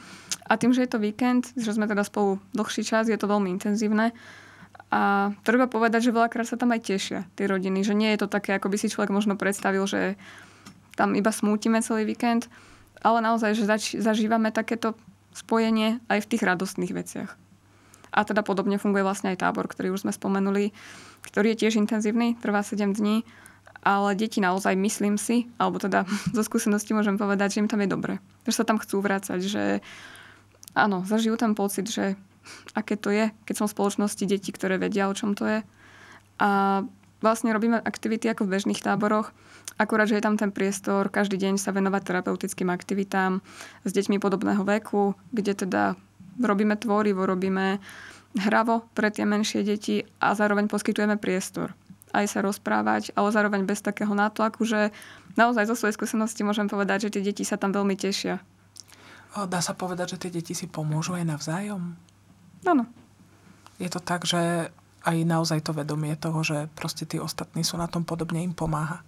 A 0.46 0.58
tým, 0.58 0.74
že 0.74 0.86
je 0.86 0.90
to 0.90 1.02
víkend, 1.02 1.50
že 1.58 1.74
sme 1.74 1.90
teda 1.90 2.06
spolu 2.06 2.38
dlhší 2.54 2.86
čas, 2.86 3.10
je 3.10 3.18
to 3.18 3.30
veľmi 3.30 3.50
intenzívne. 3.50 4.14
A 4.90 5.34
treba 5.42 5.66
povedať, 5.66 6.10
že 6.10 6.14
veľakrát 6.14 6.46
sa 6.46 6.54
tam 6.54 6.70
aj 6.70 6.86
tešia 6.86 7.26
tie 7.34 7.50
rodiny, 7.50 7.82
že 7.82 7.94
nie 7.98 8.14
je 8.14 8.22
to 8.22 8.28
také, 8.30 8.54
ako 8.54 8.70
by 8.70 8.76
si 8.78 8.86
človek 8.86 9.10
možno 9.10 9.34
predstavil, 9.34 9.82
že 9.82 10.14
tam 10.94 11.18
iba 11.18 11.34
smútime 11.34 11.82
celý 11.82 12.06
víkend, 12.06 12.46
ale 13.02 13.18
naozaj, 13.18 13.58
že 13.58 13.64
zač- 13.66 13.98
zažívame 13.98 14.54
takéto 14.54 14.94
spojenie 15.34 15.98
aj 16.06 16.22
v 16.22 16.30
tých 16.30 16.46
radostných 16.46 16.94
veciach. 16.94 17.30
A 18.14 18.24
teda 18.24 18.40
podobne 18.40 18.80
funguje 18.80 19.04
vlastne 19.04 19.34
aj 19.34 19.42
tábor, 19.44 19.68
ktorý 19.68 19.92
už 19.92 20.08
sme 20.08 20.12
spomenuli, 20.14 20.72
ktorý 21.28 21.52
je 21.52 21.66
tiež 21.66 21.76
intenzívny, 21.76 22.38
trvá 22.40 22.64
7 22.64 22.96
dní, 22.96 23.26
ale 23.86 24.18
deti 24.18 24.42
naozaj, 24.42 24.74
myslím 24.74 25.14
si, 25.14 25.46
alebo 25.62 25.78
teda 25.78 26.02
zo 26.36 26.42
skúsenosti 26.42 26.90
môžem 26.90 27.14
povedať, 27.14 27.54
že 27.56 27.60
im 27.62 27.70
tam 27.70 27.86
je 27.86 27.88
dobre. 27.88 28.14
Že 28.50 28.52
sa 28.58 28.64
tam 28.66 28.82
chcú 28.82 28.98
vrácať, 28.98 29.38
že 29.38 29.62
áno, 30.74 31.06
zažijú 31.06 31.38
tam 31.38 31.54
pocit, 31.54 31.86
že 31.86 32.18
aké 32.78 32.98
to 32.98 33.14
je, 33.14 33.30
keď 33.46 33.54
som 33.54 33.66
v 33.70 33.74
spoločnosti 33.78 34.24
detí, 34.26 34.50
ktoré 34.50 34.82
vedia, 34.82 35.06
o 35.06 35.14
čom 35.14 35.38
to 35.38 35.46
je. 35.46 35.60
A 36.42 36.82
vlastne 37.22 37.54
robíme 37.54 37.78
aktivity 37.78 38.26
ako 38.28 38.44
v 38.44 38.58
bežných 38.58 38.82
táboroch, 38.82 39.30
akurát, 39.80 40.10
že 40.10 40.18
je 40.18 40.26
tam 40.26 40.36
ten 40.36 40.52
priestor 40.52 41.08
každý 41.08 41.40
deň 41.40 41.56
sa 41.56 41.72
venovať 41.72 42.02
terapeutickým 42.04 42.68
aktivitám 42.68 43.40
s 43.86 43.90
deťmi 43.94 44.20
podobného 44.20 44.60
veku, 44.66 45.16
kde 45.32 45.64
teda 45.64 45.96
robíme 46.36 46.76
tvorivo, 46.76 47.24
robíme 47.24 47.80
hravo 48.36 48.84
pre 48.92 49.08
tie 49.08 49.24
menšie 49.24 49.64
deti 49.64 50.04
a 50.20 50.36
zároveň 50.36 50.68
poskytujeme 50.68 51.16
priestor 51.16 51.72
aj 52.16 52.26
sa 52.32 52.40
rozprávať, 52.40 53.12
ale 53.12 53.28
zároveň 53.28 53.68
bez 53.68 53.84
takého 53.84 54.16
nátlaku, 54.16 54.64
že 54.64 54.88
naozaj 55.36 55.68
zo 55.68 55.76
svojej 55.76 56.00
skúsenosti 56.00 56.40
môžem 56.40 56.64
povedať, 56.64 57.08
že 57.08 57.20
tie 57.20 57.22
deti 57.28 57.44
sa 57.44 57.60
tam 57.60 57.76
veľmi 57.76 57.92
tešia. 57.92 58.40
Dá 59.36 59.60
sa 59.60 59.76
povedať, 59.76 60.16
že 60.16 60.20
tie 60.26 60.30
deti 60.32 60.56
si 60.56 60.64
pomôžu 60.64 61.12
aj 61.12 61.28
navzájom? 61.28 61.92
Áno. 62.64 62.88
Je 63.76 63.92
to 63.92 64.00
tak, 64.00 64.24
že 64.24 64.72
aj 65.04 65.16
naozaj 65.28 65.60
to 65.60 65.76
vedomie 65.76 66.16
toho, 66.16 66.40
že 66.40 66.72
proste 66.72 67.04
tí 67.04 67.20
ostatní 67.20 67.60
sú 67.60 67.76
na 67.76 67.84
tom 67.84 68.08
podobne, 68.08 68.40
im 68.40 68.56
pomáha. 68.56 69.04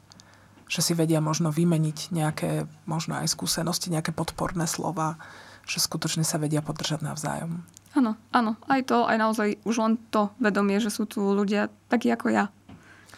Že 0.69 0.81
si 0.85 0.93
vedia 0.93 1.25
možno 1.25 1.49
vymeniť 1.49 2.13
nejaké, 2.13 2.69
možno 2.85 3.17
aj 3.17 3.33
skúsenosti, 3.33 3.89
nejaké 3.89 4.13
podporné 4.13 4.69
slova, 4.69 5.17
že 5.65 5.81
skutočne 5.81 6.29
sa 6.29 6.37
vedia 6.37 6.61
podržať 6.61 7.01
navzájom. 7.01 7.65
Áno, 7.97 8.21
áno. 8.29 8.61
Aj 8.69 8.85
to, 8.85 9.09
aj 9.09 9.17
naozaj 9.17 9.49
už 9.65 9.81
len 9.81 9.97
to 10.13 10.29
vedomie, 10.37 10.77
že 10.77 10.93
sú 10.93 11.09
tu 11.09 11.25
ľudia 11.25 11.73
takí 11.89 12.13
ako 12.13 12.29
ja, 12.29 12.53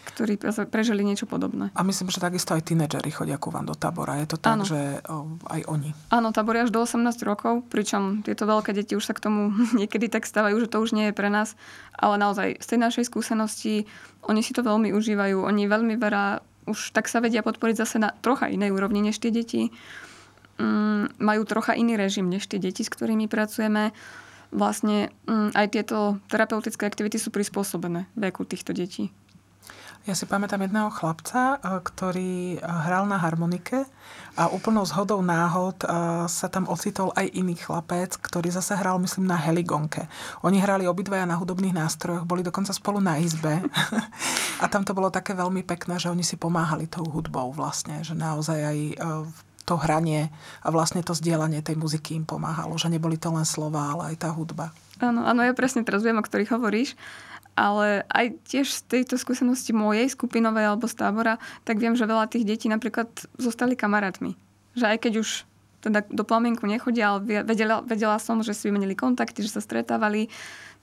ktorí 0.01 0.41
pre- 0.41 0.67
prežili 0.67 1.05
niečo 1.05 1.29
podobné. 1.29 1.69
A 1.77 1.81
myslím, 1.85 2.09
že 2.09 2.23
takisto 2.23 2.57
aj 2.57 2.65
tínedžeri 2.65 3.11
chodia 3.13 3.37
ku 3.37 3.53
vám 3.53 3.69
do 3.69 3.77
tábora. 3.77 4.19
Je 4.21 4.33
to 4.33 4.37
tak, 4.41 4.59
Áno. 4.59 4.63
že 4.65 4.99
o, 5.05 5.37
aj 5.47 5.61
oni. 5.69 5.93
Áno, 6.09 6.33
tábor 6.33 6.57
až 6.57 6.73
do 6.73 6.81
18 6.81 7.03
rokov, 7.23 7.65
pričom 7.69 8.25
tieto 8.25 8.49
veľké 8.49 8.73
deti 8.73 8.97
už 8.97 9.05
sa 9.05 9.13
k 9.13 9.23
tomu 9.29 9.53
niekedy 9.79 10.09
tak 10.09 10.25
stávajú, 10.25 10.57
že 10.61 10.71
to 10.71 10.81
už 10.81 10.97
nie 10.97 11.09
je 11.09 11.17
pre 11.17 11.29
nás. 11.29 11.53
Ale 11.95 12.17
naozaj 12.17 12.59
z 12.59 12.65
tej 12.65 12.79
našej 12.81 13.03
skúsenosti 13.07 13.85
oni 14.25 14.41
si 14.41 14.51
to 14.51 14.65
veľmi 14.65 14.93
užívajú. 14.93 15.45
Oni 15.45 15.65
veľmi 15.69 15.95
veľa 15.97 16.45
už 16.69 16.93
tak 16.93 17.09
sa 17.09 17.21
vedia 17.23 17.41
podporiť 17.41 17.75
zase 17.81 17.97
na 17.97 18.13
trocha 18.21 18.45
inej 18.45 18.73
úrovni 18.73 19.01
než 19.01 19.17
tie 19.17 19.33
deti. 19.33 19.73
Mm, 20.61 21.17
majú 21.17 21.41
trocha 21.49 21.73
iný 21.73 21.97
režim 21.97 22.29
než 22.29 22.45
tie 22.45 22.61
deti, 22.61 22.85
s 22.85 22.93
ktorými 22.93 23.25
pracujeme. 23.25 23.95
Vlastne 24.53 25.09
mm, 25.25 25.57
aj 25.57 25.67
tieto 25.73 26.21
terapeutické 26.29 26.85
aktivity 26.85 27.17
sú 27.17 27.33
prispôsobené 27.33 28.05
veku 28.13 28.45
týchto 28.45 28.75
detí. 28.75 29.09
Ja 30.01 30.17
si 30.17 30.25
pamätám 30.25 30.65
jedného 30.65 30.89
chlapca, 30.89 31.61
eh, 31.61 31.77
ktorý 31.77 32.57
eh, 32.57 32.61
hral 32.61 33.05
na 33.05 33.21
harmonike 33.21 33.85
a 34.33 34.49
úplnou 34.49 34.81
zhodou 34.81 35.21
náhod 35.21 35.77
eh, 35.85 36.25
sa 36.25 36.49
tam 36.49 36.65
ocitol 36.65 37.13
aj 37.13 37.29
iný 37.37 37.53
chlapec, 37.53 38.17
ktorý 38.17 38.49
zase 38.49 38.73
hral, 38.81 38.97
myslím, 38.97 39.29
na 39.29 39.37
heligonke. 39.37 40.09
Oni 40.41 40.57
hrali 40.57 40.89
obidvaja 40.89 41.29
na 41.29 41.37
hudobných 41.37 41.77
nástrojoch, 41.77 42.25
boli 42.25 42.41
dokonca 42.41 42.73
spolu 42.73 42.97
na 42.97 43.21
izbe. 43.21 43.61
a 44.63 44.65
tam 44.65 44.81
to 44.81 44.97
bolo 44.97 45.13
také 45.13 45.37
veľmi 45.37 45.61
pekné, 45.61 46.01
že 46.01 46.09
oni 46.09 46.25
si 46.25 46.33
pomáhali 46.33 46.89
tou 46.89 47.05
hudbou 47.05 47.53
vlastne, 47.53 48.01
že 48.01 48.17
naozaj 48.17 48.57
aj 48.57 48.77
to 49.69 49.77
hranie 49.77 50.33
a 50.65 50.67
vlastne 50.73 51.05
to 51.05 51.13
zdieľanie 51.13 51.61
tej 51.61 51.77
muziky 51.77 52.17
im 52.17 52.25
pomáhalo, 52.25 52.73
že 52.75 52.89
neboli 52.89 53.21
to 53.21 53.29
len 53.29 53.45
slova, 53.45 53.93
ale 53.93 54.11
aj 54.11 54.15
tá 54.17 54.29
hudba. 54.33 54.73
Áno, 54.97 55.25
áno, 55.25 55.45
ja 55.45 55.53
presne 55.53 55.85
teraz 55.85 56.01
viem, 56.01 56.17
o 56.17 56.25
ktorých 56.25 56.53
hovoríš. 56.57 56.97
Ale 57.51 58.07
aj 58.07 58.39
tiež 58.47 58.67
z 58.71 58.79
tejto 58.87 59.19
skúsenosti 59.19 59.75
mojej 59.75 60.07
skupinovej 60.07 60.71
alebo 60.71 60.87
z 60.87 60.95
tábora, 60.95 61.35
tak 61.67 61.83
viem, 61.83 61.93
že 61.99 62.07
veľa 62.07 62.31
tých 62.31 62.47
detí 62.47 62.71
napríklad 62.71 63.11
zostali 63.35 63.75
kamarátmi. 63.75 64.39
Že 64.79 64.85
aj 64.95 64.97
keď 65.03 65.13
už 65.19 65.29
teda 65.81 66.05
do 66.07 66.23
plamienku 66.23 66.63
nechodia, 66.69 67.17
ale 67.17 67.43
vedela, 67.43 67.81
vedela 67.81 68.21
som, 68.21 68.39
že 68.45 68.53
si 68.53 68.69
vymenili 68.69 68.93
kontakty, 68.93 69.41
že 69.41 69.57
sa 69.57 69.61
stretávali, 69.65 70.29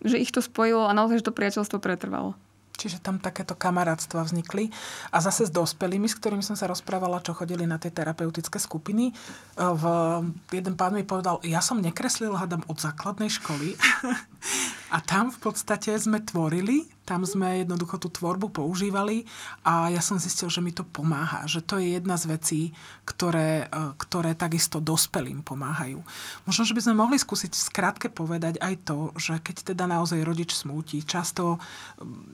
že 0.02 0.18
ich 0.18 0.34
to 0.34 0.42
spojilo 0.42 0.90
a 0.90 0.92
naozaj, 0.92 1.22
že 1.22 1.28
to 1.30 1.38
priateľstvo 1.38 1.78
pretrvalo. 1.78 2.34
Čiže 2.78 3.02
tam 3.02 3.18
takéto 3.18 3.58
kamarátstva 3.58 4.22
vznikli. 4.22 4.70
A 5.10 5.18
zase 5.18 5.50
s 5.50 5.52
dospelými, 5.52 6.06
s 6.06 6.14
ktorými 6.14 6.46
som 6.46 6.54
sa 6.54 6.70
rozprávala, 6.70 7.18
čo 7.26 7.34
chodili 7.34 7.66
na 7.66 7.82
tie 7.82 7.90
terapeutické 7.90 8.62
skupiny, 8.62 9.10
v, 9.58 9.84
jeden 10.54 10.78
pán 10.78 10.94
mi 10.94 11.02
povedal, 11.02 11.42
ja 11.42 11.58
som 11.58 11.82
nekreslil, 11.82 12.38
hádam, 12.38 12.62
od 12.70 12.78
základnej 12.78 13.34
školy. 13.34 13.74
A 14.94 15.04
tam 15.04 15.28
v 15.28 15.38
podstate 15.42 15.92
sme 15.98 16.22
tvorili, 16.24 16.88
tam 17.08 17.24
sme 17.24 17.64
jednoducho 17.64 17.96
tú 17.96 18.12
tvorbu 18.12 18.52
používali 18.52 19.24
a 19.64 19.88
ja 19.88 20.04
som 20.04 20.20
zistil, 20.20 20.52
že 20.52 20.60
mi 20.60 20.76
to 20.76 20.84
pomáha. 20.84 21.48
Že 21.48 21.60
to 21.64 21.74
je 21.80 21.96
jedna 21.96 22.20
z 22.20 22.24
vecí, 22.28 22.60
ktoré, 23.08 23.64
e, 23.64 23.96
ktoré 23.96 24.36
takisto 24.36 24.76
dospelým 24.76 25.40
pomáhajú. 25.40 26.04
Možno, 26.44 26.62
že 26.68 26.76
by 26.76 26.84
sme 26.84 27.00
mohli 27.00 27.16
skúsiť 27.16 27.56
skrátke 27.56 28.12
povedať 28.12 28.60
aj 28.60 28.74
to, 28.84 29.16
že 29.16 29.40
keď 29.40 29.72
teda 29.72 29.88
naozaj 29.88 30.20
rodič 30.20 30.52
smúti, 30.52 31.00
často 31.00 31.56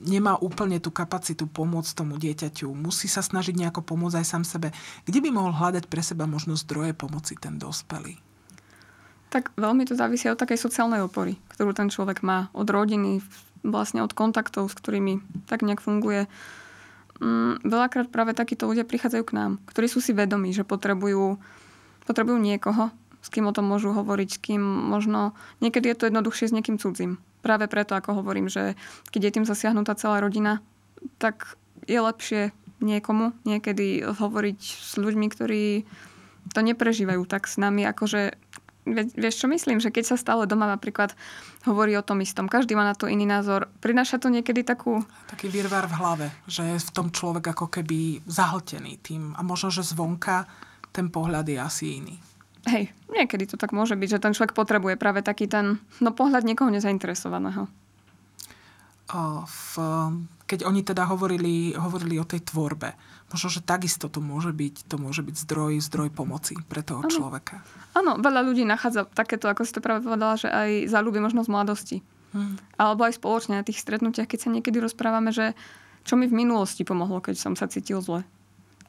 nemá 0.03 0.35
úplne 0.43 0.83
tú 0.83 0.91
kapacitu 0.91 1.47
pomôcť 1.47 1.95
tomu 1.95 2.19
dieťaťu, 2.19 2.67
musí 2.75 3.07
sa 3.07 3.23
snažiť 3.23 3.55
nejako 3.55 3.79
pomôcť 3.79 4.19
aj 4.19 4.27
sám 4.27 4.43
sebe. 4.43 4.75
Kde 5.07 5.23
by 5.23 5.29
mohol 5.31 5.55
hľadať 5.55 5.87
pre 5.87 6.03
seba 6.03 6.27
možno 6.27 6.59
zdroje 6.59 6.91
pomoci 6.91 7.39
ten 7.39 7.55
dospelý? 7.55 8.19
Tak 9.31 9.51
veľmi 9.59 9.83
to 9.83 9.99
závisí 9.99 10.31
od 10.31 10.39
takej 10.39 10.55
sociálnej 10.55 11.03
opory, 11.03 11.35
ktorú 11.51 11.75
ten 11.75 11.91
človek 11.91 12.23
má. 12.23 12.47
Od 12.55 12.67
rodiny, 12.67 13.19
vlastne 13.65 14.05
od 14.05 14.13
kontaktov, 14.13 14.69
s 14.69 14.77
ktorými 14.77 15.21
tak 15.49 15.65
nejak 15.65 15.81
funguje. 15.81 16.29
Mm, 17.17 17.63
veľakrát 17.63 18.11
práve 18.11 18.35
takíto 18.35 18.67
ľudia 18.67 18.83
prichádzajú 18.83 19.23
k 19.23 19.35
nám, 19.35 19.51
ktorí 19.71 19.87
sú 19.87 20.03
si 20.03 20.11
vedomí, 20.11 20.51
že 20.51 20.67
potrebujú, 20.67 21.39
potrebujú 22.05 22.37
niekoho, 22.37 22.91
s 23.23 23.27
kým 23.33 23.49
o 23.49 23.55
tom 23.55 23.65
môžu 23.65 23.95
hovoriť, 23.95 24.29
s 24.29 24.39
kým 24.41 24.61
možno... 24.61 25.33
Niekedy 25.63 25.89
je 25.89 25.97
to 25.97 26.07
jednoduchšie 26.11 26.51
s 26.51 26.55
niekým 26.55 26.77
cudzím. 26.77 27.17
Práve 27.41 27.65
preto, 27.65 27.97
ako 27.97 28.21
hovorím, 28.21 28.51
že 28.51 28.77
keď 29.09 29.21
je 29.21 29.35
tým 29.39 29.45
zasiahnutá 29.49 29.97
celá 29.97 30.21
rodina, 30.21 30.61
tak 31.17 31.57
je 31.89 31.97
lepšie 31.97 32.41
niekomu 32.83 33.33
niekedy 33.47 34.03
hovoriť 34.05 34.59
s 34.61 34.93
ľuďmi, 34.99 35.27
ktorí 35.31 35.63
to 36.53 36.59
neprežívajú 36.61 37.25
tak 37.25 37.49
s 37.49 37.57
nami, 37.57 37.87
akože 37.89 38.37
vieš 38.93 39.41
čo 39.41 39.47
myslím, 39.49 39.81
že 39.81 39.89
keď 39.89 40.13
sa 40.13 40.17
stále 40.17 40.45
doma 40.45 40.69
napríklad 40.69 41.17
hovorí 41.65 41.97
o 41.97 42.05
tom 42.05 42.21
istom, 42.21 42.45
každý 42.45 42.77
má 42.77 42.85
na 42.85 42.93
to 42.93 43.09
iný 43.09 43.25
názor, 43.25 43.67
prináša 43.81 44.21
to 44.21 44.29
niekedy 44.29 44.61
takú... 44.61 45.01
Taký 45.27 45.49
virvár 45.49 45.89
v 45.89 45.97
hlave, 45.97 46.27
že 46.45 46.61
je 46.63 46.77
v 46.77 46.93
tom 46.93 47.09
človek 47.09 47.57
ako 47.57 47.67
keby 47.67 48.21
zahltený 48.29 49.01
tým 49.01 49.33
a 49.33 49.41
možno, 49.41 49.73
že 49.73 49.81
zvonka 49.81 50.45
ten 50.93 51.09
pohľad 51.09 51.49
je 51.49 51.57
asi 51.57 51.85
iný. 51.99 52.15
Hej, 52.65 52.89
niekedy 53.13 53.45
to 53.45 53.61
tak 53.61 53.77
môže 53.77 53.93
byť, 53.93 54.09
že 54.17 54.23
ten 54.23 54.33
človek 54.33 54.57
potrebuje 54.57 54.97
práve 54.97 55.21
taký 55.21 55.45
ten 55.45 55.77
no, 56.01 56.09
pohľad 56.09 56.41
niekoho 56.41 56.73
nezainteresovaného. 56.73 57.69
V, 59.45 59.77
keď 60.45 60.69
oni 60.69 60.85
teda 60.85 61.09
hovorili, 61.09 61.73
hovorili 61.73 62.21
o 62.21 62.25
tej 62.25 62.45
tvorbe, 62.45 62.93
možno, 63.33 63.49
že 63.49 63.65
takisto 63.65 64.05
to 64.07 64.21
môže 64.21 64.53
byť, 64.53 64.85
to 64.85 64.95
môže 65.01 65.25
byť 65.25 65.35
zdroj, 65.41 65.73
zdroj 65.81 66.09
pomoci 66.13 66.53
pre 66.69 66.85
toho 66.85 67.01
Áno. 67.01 67.09
človeka. 67.09 67.65
Áno, 67.97 68.21
veľa 68.21 68.45
ľudí 68.45 68.61
nachádza 68.61 69.09
takéto, 69.09 69.49
ako 69.49 69.65
si 69.65 69.73
to 69.73 69.81
práve 69.81 70.05
povedala, 70.05 70.37
že 70.37 70.47
aj 70.47 70.93
záľuby 70.93 71.17
možno 71.17 71.41
z 71.41 71.49
mladosti. 71.49 71.97
Hm. 72.37 72.61
Alebo 72.77 73.09
aj 73.09 73.17
spoločne 73.17 73.57
na 73.57 73.65
tých 73.65 73.81
stretnutiach, 73.81 74.29
keď 74.29 74.39
sa 74.45 74.53
niekedy 74.53 74.77
rozprávame, 74.77 75.33
že 75.33 75.57
čo 76.05 76.13
mi 76.13 76.29
v 76.29 76.37
minulosti 76.45 76.85
pomohlo, 76.85 77.17
keď 77.17 77.35
som 77.41 77.53
sa 77.57 77.65
cítil 77.65 77.97
zle. 78.05 78.21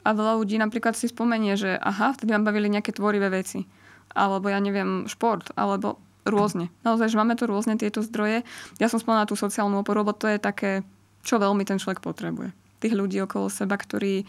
A 0.04 0.08
veľa 0.12 0.38
ľudí 0.38 0.60
napríklad 0.60 0.94
si 0.94 1.08
spomenie, 1.08 1.56
že 1.56 1.74
aha, 1.80 2.12
vtedy 2.14 2.36
vám 2.36 2.46
bavili 2.46 2.70
nejaké 2.70 2.92
tvorivé 2.92 3.32
veci. 3.32 3.66
Alebo 4.12 4.52
ja 4.52 4.60
neviem, 4.60 5.08
šport, 5.10 5.50
alebo 5.56 5.98
rôzne. 6.26 6.70
Naozaj, 6.82 7.14
že 7.14 7.18
máme 7.18 7.38
tu 7.38 7.46
rôzne 7.46 7.78
tieto 7.78 8.02
zdroje. 8.02 8.42
Ja 8.82 8.90
som 8.90 8.98
spomínala 8.98 9.30
tú 9.30 9.38
sociálnu 9.38 9.82
oporu, 9.82 10.02
lebo 10.02 10.14
to 10.14 10.26
je 10.26 10.38
také, 10.42 10.82
čo 11.26 11.42
veľmi 11.42 11.66
ten 11.66 11.82
človek 11.82 11.98
potrebuje. 11.98 12.54
Tých 12.78 12.94
ľudí 12.94 13.18
okolo 13.18 13.50
seba, 13.50 13.74
ktorí, 13.74 14.22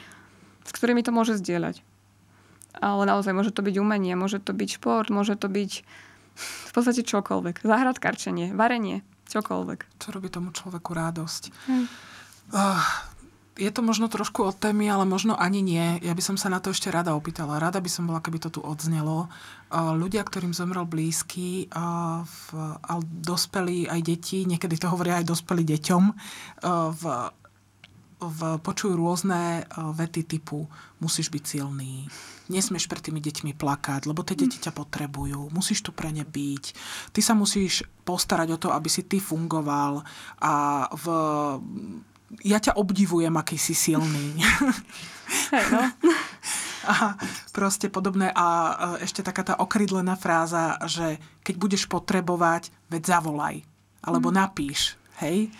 s 0.65 0.71
ktorými 0.73 1.05
to 1.05 1.13
môže 1.13 1.37
zdieľať. 1.37 1.85
Ale 2.77 3.05
naozaj 3.05 3.37
môže 3.37 3.53
to 3.53 3.61
byť 3.61 3.77
umenie, 3.77 4.17
môže 4.17 4.41
to 4.41 4.57
byť 4.57 4.81
šport, 4.81 5.13
môže 5.13 5.37
to 5.37 5.45
byť 5.45 5.85
v 6.37 6.71
podstate 6.73 7.05
čokoľvek. 7.05 7.61
Záhradkarčenie, 7.61 8.53
varenie, 8.57 9.05
čokoľvek. 9.29 10.01
Čo 10.01 10.07
robí 10.13 10.29
tomu 10.33 10.49
človeku 10.53 10.93
radosť. 10.93 11.43
Hm. 11.69 11.85
Uh, 12.53 12.81
je 13.57 13.71
to 13.73 13.81
možno 13.81 14.05
trošku 14.05 14.45
od 14.45 14.55
témy, 14.55 14.85
ale 14.87 15.09
možno 15.09 15.33
ani 15.33 15.65
nie. 15.65 15.97
Ja 16.05 16.13
by 16.13 16.21
som 16.21 16.37
sa 16.37 16.47
na 16.47 16.61
to 16.61 16.69
ešte 16.71 16.93
rada 16.93 17.17
opýtala. 17.17 17.57
Rada 17.57 17.81
by 17.81 17.89
som 17.89 18.05
bola, 18.05 18.21
keby 18.21 18.37
to 18.37 18.53
tu 18.53 18.61
odznelo. 18.61 19.27
Ľudia, 19.73 20.21
ktorým 20.21 20.53
zomrel 20.53 20.85
blízky, 20.85 21.67
ale 21.73 23.03
dospelí 23.09 23.89
aj 23.89 24.01
deti, 24.05 24.45
niekedy 24.45 24.77
to 24.77 24.87
hovoria 24.93 25.19
aj 25.19 25.33
dospelí 25.33 25.65
deťom, 25.65 26.03
v, 26.93 27.03
v, 28.21 28.39
počujú 28.61 28.93
rôzne 28.95 29.65
vety 29.75 30.37
typu 30.37 30.69
musíš 30.97 31.29
byť 31.29 31.43
silný, 31.45 32.09
nesmieš 32.49 32.89
pred 32.89 33.03
tými 33.05 33.21
deťmi 33.21 33.53
plakať, 33.53 34.09
lebo 34.09 34.25
tie 34.25 34.33
deti 34.33 34.57
ťa 34.57 34.73
potrebujú, 34.73 35.53
musíš 35.53 35.85
tu 35.85 35.93
pre 35.93 36.09
ne 36.09 36.25
byť, 36.25 36.63
ty 37.13 37.19
sa 37.21 37.37
musíš 37.37 37.85
postarať 38.01 38.55
o 38.55 38.61
to, 38.61 38.69
aby 38.73 38.89
si 38.89 39.05
ty 39.05 39.21
fungoval 39.21 40.01
a 40.41 40.53
v 40.89 41.05
ja 42.43 42.59
ťa 42.59 42.75
obdivujem, 42.75 43.33
aký 43.35 43.57
si 43.59 43.73
silný. 43.75 44.35
Hey, 45.51 45.59
no. 45.75 45.83
A 46.87 47.19
proste 47.51 47.91
podobné. 47.91 48.31
A 48.31 48.47
ešte 49.03 49.19
taká 49.19 49.43
tá 49.43 49.59
okrydlená 49.59 50.15
fráza, 50.15 50.79
že 50.87 51.19
keď 51.43 51.55
budeš 51.59 51.83
potrebovať, 51.91 52.71
veď 52.87 53.19
zavolaj. 53.19 53.59
Alebo 54.07 54.31
mm. 54.31 54.35
napíš. 54.39 54.95
Hej? 55.19 55.51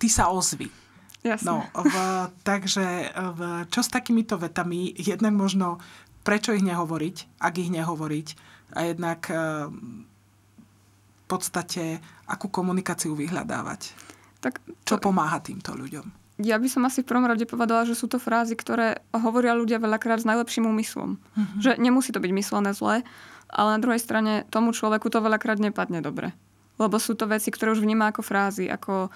Ty 0.00 0.08
sa 0.08 0.32
ozvi. 0.32 0.72
Jasne. 1.20 1.44
No, 1.44 1.68
v, 1.68 1.94
takže 2.40 3.12
v, 3.12 3.40
čo 3.68 3.84
s 3.84 3.92
takýmito 3.92 4.40
vetami? 4.40 4.96
Jednak 4.96 5.36
možno, 5.36 5.76
prečo 6.24 6.56
ich 6.56 6.64
nehovoriť, 6.64 7.44
ak 7.44 7.54
ich 7.60 7.68
nehovoriť. 7.68 8.28
A 8.72 8.88
jednak 8.88 9.28
v 9.28 11.24
podstate, 11.28 12.00
akú 12.24 12.48
komunikáciu 12.48 13.12
vyhľadávať. 13.12 13.92
Tak 14.40 14.60
to... 14.88 14.96
Čo 14.96 14.96
pomáha 14.98 15.38
týmto 15.44 15.76
ľuďom? 15.76 16.20
ja 16.40 16.56
by 16.56 16.68
som 16.72 16.88
asi 16.88 17.04
v 17.04 17.08
prvom 17.12 17.28
rade 17.28 17.44
povedala, 17.44 17.84
že 17.84 17.92
sú 17.92 18.08
to 18.08 18.16
frázy, 18.16 18.56
ktoré 18.56 19.04
hovoria 19.12 19.52
ľudia 19.52 19.76
veľakrát 19.76 20.24
s 20.24 20.28
najlepším 20.28 20.64
úmyslom. 20.64 21.20
Mm-hmm. 21.20 21.60
Že 21.60 21.70
nemusí 21.76 22.10
to 22.16 22.22
byť 22.22 22.32
myslené 22.32 22.72
zle, 22.72 23.04
ale 23.52 23.68
na 23.76 23.82
druhej 23.82 24.00
strane 24.00 24.48
tomu 24.48 24.72
človeku 24.72 25.12
to 25.12 25.20
veľakrát 25.20 25.60
nepadne 25.60 26.00
dobre. 26.00 26.32
Lebo 26.80 26.96
sú 26.96 27.12
to 27.12 27.28
veci, 27.28 27.52
ktoré 27.52 27.76
už 27.76 27.84
vníma 27.84 28.08
ako 28.08 28.24
frázy, 28.24 28.72
ako 28.72 29.12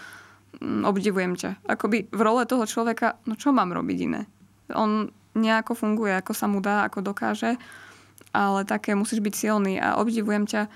mm, 0.61 0.85
obdivujem 0.85 1.33
ťa. 1.33 1.65
Akoby 1.65 2.13
v 2.13 2.21
role 2.21 2.45
toho 2.45 2.69
človeka, 2.69 3.17
no 3.25 3.41
čo 3.41 3.57
mám 3.57 3.73
robiť 3.73 3.99
iné? 4.05 4.29
On 4.77 5.09
nejako 5.33 5.73
funguje, 5.73 6.13
ako 6.13 6.33
sa 6.37 6.45
mu 6.45 6.61
dá, 6.61 6.85
ako 6.85 7.01
dokáže, 7.01 7.57
ale 8.37 8.69
také 8.69 8.93
musíš 8.93 9.25
byť 9.25 9.35
silný 9.35 9.81
a 9.81 9.97
obdivujem 9.97 10.45
ťa 10.45 10.69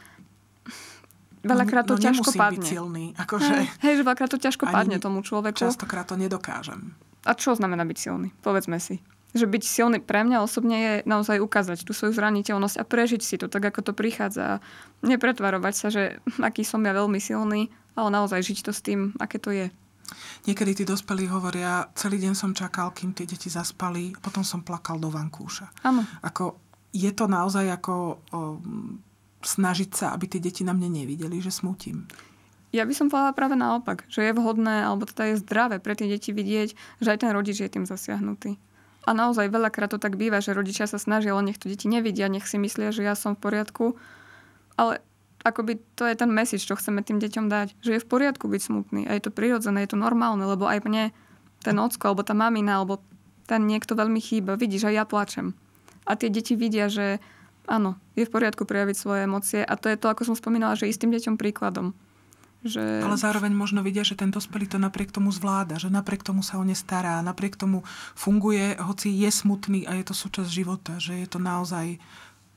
veľakrát 1.43 1.85
to 1.87 1.97
no, 1.97 2.03
ťažko 2.03 2.31
padne. 2.35 2.61
Byť 2.61 2.67
silný, 2.67 3.05
akože... 3.19 3.53
Hej, 3.53 3.67
hej, 3.85 3.95
že 3.99 4.03
veľakrát 4.03 4.31
to 4.31 4.41
ťažko 4.41 4.65
padne 4.69 4.97
tomu 4.99 5.23
človeku. 5.23 5.59
Častokrát 5.59 6.07
to 6.09 6.19
nedokážem. 6.19 6.95
A 7.27 7.35
čo 7.35 7.53
znamená 7.53 7.85
byť 7.85 7.99
silný? 7.99 8.33
Povedzme 8.41 8.79
si. 8.79 9.03
Že 9.37 9.45
byť 9.45 9.63
silný 9.69 9.99
pre 10.01 10.25
mňa 10.25 10.41
osobne 10.41 10.77
je 10.81 10.93
naozaj 11.05 11.37
ukázať 11.45 11.85
tú 11.85 11.93
svoju 11.93 12.17
zraniteľnosť 12.17 12.81
a 12.81 12.85
prežiť 12.89 13.21
si 13.21 13.37
to 13.37 13.53
tak, 13.53 13.69
ako 13.69 13.91
to 13.91 13.93
prichádza. 13.93 14.57
A 14.57 14.61
nepretvarovať 15.05 15.75
sa, 15.77 15.89
že 15.93 16.25
aký 16.41 16.65
som 16.65 16.81
ja 16.81 16.97
veľmi 16.97 17.21
silný, 17.21 17.69
ale 17.93 18.09
naozaj 18.09 18.41
žiť 18.41 18.59
to 18.65 18.73
s 18.73 18.81
tým, 18.81 19.13
aké 19.21 19.37
to 19.37 19.53
je. 19.53 19.69
Niekedy 20.49 20.81
tí 20.81 20.85
dospelí 20.89 21.29
hovoria, 21.29 21.93
celý 21.93 22.17
deň 22.17 22.33
som 22.33 22.57
čakal, 22.57 22.97
kým 22.97 23.13
tie 23.13 23.29
deti 23.29 23.53
zaspali, 23.53 24.17
a 24.17 24.19
potom 24.25 24.41
som 24.41 24.65
plakal 24.65 24.97
do 24.97 25.13
vankúša. 25.13 25.69
Áno. 25.85 26.01
Ako, 26.25 26.57
je 26.97 27.13
to 27.13 27.29
naozaj 27.29 27.69
ako 27.69 27.95
o, 28.33 28.57
snažiť 29.43 29.91
sa, 29.95 30.07
aby 30.15 30.27
tie 30.27 30.41
deti 30.43 30.67
na 30.67 30.75
mne 30.75 31.03
nevideli, 31.03 31.39
že 31.39 31.55
smutím. 31.55 32.11
Ja 32.69 32.85
by 32.85 32.93
som 32.93 33.09
povedala 33.09 33.33
práve 33.33 33.57
naopak, 33.57 34.05
že 34.13 34.29
je 34.29 34.37
vhodné, 34.37 34.85
alebo 34.85 35.09
teda 35.09 35.33
je 35.33 35.41
zdravé 35.41 35.81
pre 35.81 35.97
tie 35.97 36.05
deti 36.05 36.37
vidieť, 36.37 37.01
že 37.01 37.09
aj 37.09 37.25
ten 37.25 37.33
rodič 37.33 37.65
je 37.65 37.71
tým 37.71 37.89
zasiahnutý. 37.89 38.61
A 39.09 39.17
naozaj 39.17 39.49
veľakrát 39.49 39.89
to 39.89 39.97
tak 39.97 40.21
býva, 40.21 40.45
že 40.45 40.53
rodičia 40.53 40.85
sa 40.85 41.01
snažia, 41.01 41.33
ale 41.33 41.49
nech 41.49 41.57
to 41.57 41.73
deti 41.73 41.89
nevidia, 41.89 42.29
nech 42.29 42.45
si 42.45 42.61
myslia, 42.61 42.93
že 42.93 43.01
ja 43.01 43.17
som 43.17 43.33
v 43.33 43.41
poriadku. 43.41 43.97
Ale 44.77 45.01
akoby 45.49 45.81
to 45.97 46.05
je 46.05 46.13
ten 46.13 46.29
message, 46.29 46.69
čo 46.69 46.77
chceme 46.77 47.01
tým 47.01 47.17
deťom 47.17 47.49
dať. 47.49 47.73
Že 47.81 47.91
je 47.97 48.05
v 48.05 48.11
poriadku 48.11 48.53
byť 48.53 48.61
smutný 48.61 49.03
a 49.09 49.17
je 49.17 49.25
to 49.25 49.33
prirodzené, 49.33 49.89
je 49.89 49.97
to 49.97 49.99
normálne, 50.05 50.45
lebo 50.45 50.69
aj 50.69 50.85
mne 50.85 51.09
ten 51.65 51.77
ocko, 51.81 52.13
alebo 52.13 52.21
tá 52.21 52.37
mamina, 52.37 52.85
alebo 52.85 53.01
ten 53.49 53.65
niekto 53.65 53.97
veľmi 53.97 54.21
chýba. 54.21 54.61
Vidíš, 54.61 54.93
aj 54.93 54.95
ja 54.95 55.05
plačem. 55.09 55.57
A 56.05 56.13
tie 56.13 56.29
deti 56.29 56.53
vidia, 56.53 56.93
že 56.93 57.17
áno, 57.69 58.01
je 58.17 58.25
v 58.25 58.33
poriadku 58.33 58.65
prejaviť 58.65 58.97
svoje 58.97 59.21
emócie 59.29 59.61
a 59.61 59.77
to 59.77 59.93
je 59.93 60.01
to, 60.01 60.09
ako 60.09 60.25
som 60.25 60.35
spomínala, 60.35 60.75
že 60.75 60.89
istým 60.89 61.13
deťom 61.13 61.37
príkladom. 61.37 61.93
Že... 62.67 63.07
Ale 63.07 63.15
zároveň 63.15 63.55
možno 63.55 63.87
vidia, 63.87 64.03
že 64.03 64.19
ten 64.19 64.35
dospelý 64.35 64.67
to 64.67 64.83
napriek 64.83 65.15
tomu 65.15 65.31
zvláda, 65.31 65.79
že 65.79 65.95
napriek 65.95 66.27
tomu 66.27 66.43
sa 66.43 66.59
o 66.59 66.67
ne 66.67 66.75
stará, 66.75 67.23
napriek 67.23 67.55
tomu 67.55 67.87
funguje, 68.19 68.75
hoci 68.83 69.15
je 69.15 69.31
smutný 69.31 69.87
a 69.87 69.95
je 69.95 70.11
to 70.11 70.15
súčasť 70.17 70.51
života, 70.51 70.99
že 70.99 71.23
je 71.23 71.29
to 71.31 71.39
naozaj 71.39 72.03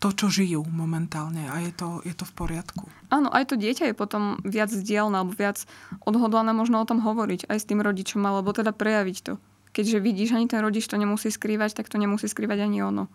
to, 0.01 0.09
čo 0.09 0.33
žijú 0.33 0.65
momentálne 0.65 1.45
a 1.45 1.61
je 1.61 1.69
to, 1.77 2.01
je 2.01 2.17
to 2.17 2.25
v 2.25 2.33
poriadku. 2.33 2.89
Áno, 3.13 3.29
aj 3.29 3.53
to 3.53 3.55
dieťa 3.61 3.93
je 3.93 3.95
potom 3.95 4.41
viac 4.41 4.73
zdielne 4.73 5.21
alebo 5.21 5.37
viac 5.37 5.69
odhodlané 6.01 6.49
možno 6.57 6.81
o 6.81 6.89
tom 6.89 7.05
hovoriť 7.05 7.45
aj 7.45 7.57
s 7.61 7.67
tým 7.69 7.85
rodičom, 7.85 8.25
alebo 8.25 8.49
teda 8.49 8.73
prejaviť 8.73 9.17
to. 9.21 9.37
Keďže 9.69 10.01
vidíš, 10.01 10.33
ani 10.33 10.49
ten 10.49 10.65
rodič 10.65 10.89
to 10.89 10.97
nemusí 10.97 11.29
skrývať, 11.29 11.77
tak 11.77 11.93
to 11.93 12.01
nemusí 12.01 12.25
skrývať 12.25 12.65
ani 12.65 12.81
ono 12.81 13.05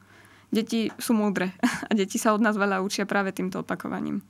deti 0.50 0.90
sú 0.96 1.12
múdre 1.16 1.54
a 1.88 1.90
deti 1.92 2.16
sa 2.18 2.34
od 2.34 2.42
nás 2.42 2.58
veľa 2.58 2.82
učia 2.82 3.08
práve 3.08 3.34
týmto 3.34 3.62
opakovaním. 3.62 4.22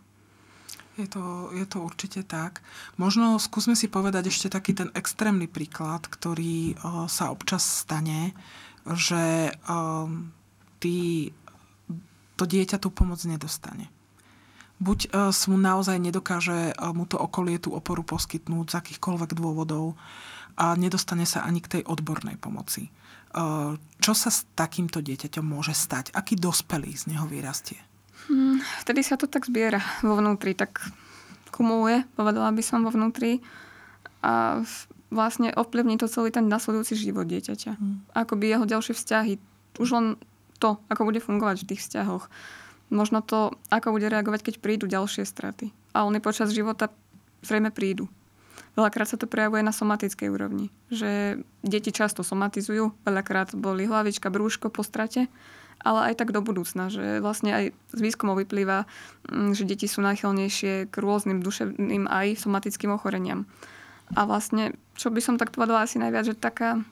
Je 0.96 1.04
to, 1.04 1.52
je 1.52 1.68
to 1.68 1.84
určite 1.84 2.24
tak. 2.24 2.64
Možno 2.96 3.36
skúsme 3.36 3.76
si 3.76 3.84
povedať 3.84 4.32
ešte 4.32 4.48
taký 4.48 4.72
ten 4.72 4.88
extrémny 4.96 5.44
príklad, 5.44 6.08
ktorý 6.08 6.72
o, 6.72 7.04
sa 7.04 7.28
občas 7.28 7.84
stane, 7.84 8.32
že 8.88 9.52
o, 9.68 10.08
ty, 10.80 11.28
to 12.40 12.44
dieťa 12.48 12.80
tú 12.80 12.88
pomoc 12.88 13.20
nedostane. 13.28 13.92
Buď 14.80 15.12
o, 15.12 15.28
mu 15.52 15.60
naozaj 15.60 16.00
nedokáže 16.00 16.72
o, 16.80 16.96
mu 16.96 17.04
to 17.04 17.20
okolie 17.20 17.60
tú 17.60 17.76
oporu 17.76 18.00
poskytnúť 18.00 18.72
z 18.72 18.78
akýchkoľvek 18.80 19.36
dôvodov 19.36 20.00
a 20.56 20.72
nedostane 20.80 21.28
sa 21.28 21.44
ani 21.44 21.60
k 21.60 21.76
tej 21.76 21.82
odbornej 21.84 22.40
pomoci. 22.40 22.88
Čo 24.00 24.12
sa 24.14 24.30
s 24.30 24.46
takýmto 24.54 25.02
dieťaťom 25.02 25.44
môže 25.44 25.74
stať? 25.74 26.14
Aký 26.14 26.38
dospelý 26.38 26.94
z 26.94 27.10
neho 27.10 27.26
vyrastie? 27.26 27.80
Hmm, 28.26 28.58
vtedy 28.82 29.06
sa 29.06 29.14
to 29.14 29.30
tak 29.30 29.46
zbiera 29.46 29.78
vo 30.02 30.18
vnútri, 30.18 30.56
tak 30.56 30.82
kumuluje, 31.54 32.04
povedala 32.18 32.50
by 32.50 32.62
som 32.64 32.82
vo 32.82 32.90
vnútri 32.90 33.40
a 34.20 34.62
vlastne 35.14 35.54
ovplyvní 35.54 35.96
to 35.96 36.10
celý 36.10 36.34
ten 36.34 36.50
nasledujúci 36.50 36.98
život 36.98 37.30
dieťaťa. 37.30 37.72
Hmm. 37.78 38.02
Akoby 38.12 38.50
jeho 38.50 38.66
ďalšie 38.66 38.94
vzťahy. 38.98 39.38
Už 39.78 39.88
len 39.94 40.06
to, 40.58 40.80
ako 40.90 41.06
bude 41.06 41.22
fungovať 41.22 41.62
v 41.62 41.68
tých 41.74 41.82
vzťahoch. 41.86 42.26
Možno 42.90 43.22
to, 43.22 43.54
ako 43.70 43.94
bude 43.94 44.06
reagovať, 44.10 44.46
keď 44.46 44.54
prídu 44.62 44.86
ďalšie 44.90 45.26
straty. 45.26 45.70
A 45.94 46.06
oni 46.06 46.18
počas 46.18 46.54
života 46.54 46.90
zrejme 47.42 47.70
prídu. 47.70 48.10
Veľakrát 48.76 49.08
sa 49.08 49.16
to 49.16 49.24
prejavuje 49.24 49.64
na 49.64 49.72
somatickej 49.72 50.28
úrovni. 50.28 50.68
Že 50.92 51.40
deti 51.64 51.90
často 51.90 52.20
somatizujú, 52.20 52.92
veľakrát 53.08 53.56
boli 53.56 53.88
hlavička, 53.88 54.28
brúško 54.28 54.68
po 54.68 54.84
strate, 54.84 55.32
ale 55.80 56.12
aj 56.12 56.20
tak 56.20 56.36
do 56.36 56.44
budúcna, 56.44 56.92
že 56.92 57.24
vlastne 57.24 57.50
aj 57.56 57.64
z 57.96 58.00
výskumov 58.00 58.36
vyplýva, 58.44 58.84
mm, 59.32 59.56
že 59.56 59.64
deti 59.64 59.88
sú 59.88 60.04
náchylnejšie 60.04 60.92
k 60.92 60.94
rôznym 61.00 61.40
duševným 61.40 62.04
aj 62.04 62.44
somatickým 62.44 62.92
ochoreniam. 62.92 63.48
A 64.12 64.28
vlastne, 64.28 64.76
čo 64.94 65.08
by 65.08 65.20
som 65.24 65.40
tak 65.40 65.56
povedala 65.56 65.82
asi 65.82 65.96
najviac, 65.96 66.28
že 66.28 66.38
taká 66.38 66.84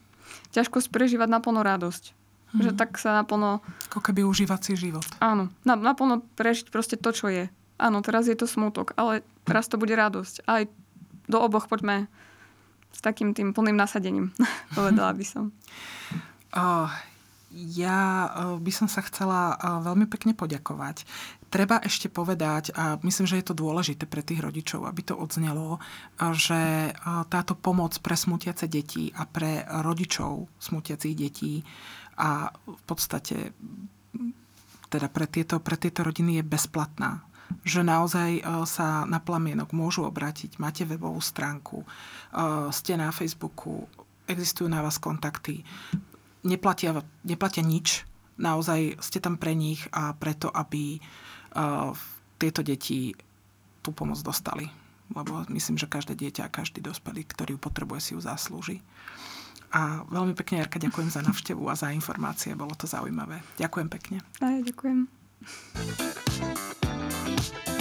ťažkosť 0.57 0.89
prežívať 0.89 1.29
naplno 1.31 1.61
radosť. 1.63 2.05
Hmm. 2.55 2.65
Že 2.65 2.71
tak 2.79 2.97
sa 2.97 3.13
naplno... 3.19 3.61
Ako 3.93 4.01
keby 4.01 4.23
užívať 4.25 4.61
si 4.63 4.73
život. 4.89 5.07
Áno, 5.19 5.51
naplno 5.67 6.23
prežiť 6.39 6.71
proste 6.71 6.97
to, 6.97 7.11
čo 7.11 7.27
je. 7.31 7.51
Áno, 7.77 7.99
teraz 8.07 8.31
je 8.31 8.39
to 8.39 8.47
smutok, 8.47 8.95
ale 8.95 9.27
teraz 9.43 9.67
to 9.67 9.75
bude 9.75 9.91
radosť. 9.91 10.47
Aj 10.47 10.71
do 11.29 11.39
oboch 11.41 11.67
poďme 11.67 12.07
s 12.95 13.01
takým 13.03 13.35
tým 13.35 13.51
plným 13.51 13.75
nasadením, 13.75 14.31
povedala 14.79 15.13
by 15.13 15.25
som. 15.25 15.45
Uh, 16.55 16.87
ja 17.55 18.31
by 18.59 18.73
som 18.75 18.91
sa 18.91 19.03
chcela 19.07 19.55
veľmi 19.59 20.11
pekne 20.11 20.35
poďakovať. 20.35 21.07
Treba 21.51 21.79
ešte 21.79 22.11
povedať, 22.11 22.75
a 22.75 22.99
myslím, 23.07 23.31
že 23.31 23.39
je 23.39 23.47
to 23.47 23.55
dôležité 23.55 24.11
pre 24.11 24.27
tých 24.27 24.43
rodičov, 24.43 24.91
aby 24.91 25.03
to 25.07 25.15
odznelo, 25.15 25.79
že 26.35 26.91
táto 27.31 27.55
pomoc 27.55 27.95
pre 28.03 28.19
smutiace 28.19 28.67
deti 28.67 29.15
a 29.15 29.23
pre 29.23 29.63
rodičov 29.67 30.51
smutiacich 30.59 31.15
detí 31.15 31.63
a 32.19 32.51
v 32.55 32.83
podstate 32.87 33.55
teda 34.91 35.07
pre 35.11 35.27
tieto, 35.31 35.63
pre 35.63 35.79
tieto 35.79 36.03
rodiny 36.03 36.39
je 36.39 36.45
bezplatná 36.47 37.23
že 37.65 37.85
naozaj 37.85 38.45
sa 38.65 39.09
na 39.09 39.21
plamienok 39.21 39.73
môžu 39.73 40.05
obrátiť. 40.05 40.57
Máte 40.61 40.85
webovú 40.85 41.21
stránku, 41.21 41.85
ste 42.73 42.97
na 42.97 43.09
Facebooku, 43.13 43.89
existujú 44.25 44.69
na 44.69 44.81
vás 44.81 44.97
kontakty, 45.01 45.65
neplatia, 46.45 46.97
neplatia 47.25 47.65
nič, 47.65 48.05
naozaj 48.41 49.01
ste 49.01 49.21
tam 49.21 49.37
pre 49.37 49.53
nich 49.57 49.85
a 49.93 50.13
preto, 50.17 50.49
aby 50.53 51.01
tieto 52.41 52.61
deti 52.65 53.15
tú 53.85 53.93
pomoc 53.93 54.21
dostali. 54.25 54.69
Lebo 55.13 55.45
myslím, 55.53 55.77
že 55.77 55.85
každé 55.85 56.17
dieťa 56.17 56.49
a 56.49 56.53
každý 56.53 56.81
dospelý, 56.81 57.29
ktorý 57.29 57.55
ju 57.55 57.61
potrebuje, 57.61 58.01
si 58.01 58.11
ju 58.17 58.21
zaslúži. 58.25 58.81
A 59.75 60.01
veľmi 60.09 60.33
pekne, 60.33 60.65
Jarka, 60.65 60.81
ďakujem 60.81 61.11
za 61.13 61.21
navštevu 61.21 61.67
a 61.69 61.77
za 61.77 61.93
informácie. 61.93 62.57
Bolo 62.57 62.73
to 62.73 62.89
zaujímavé. 62.89 63.45
Ďakujem 63.61 63.89
pekne. 63.93 64.25
A 64.41 64.55
ja 64.55 64.61
ďakujem. 64.65 65.05
Thank 67.23 67.69
you. 67.69 67.74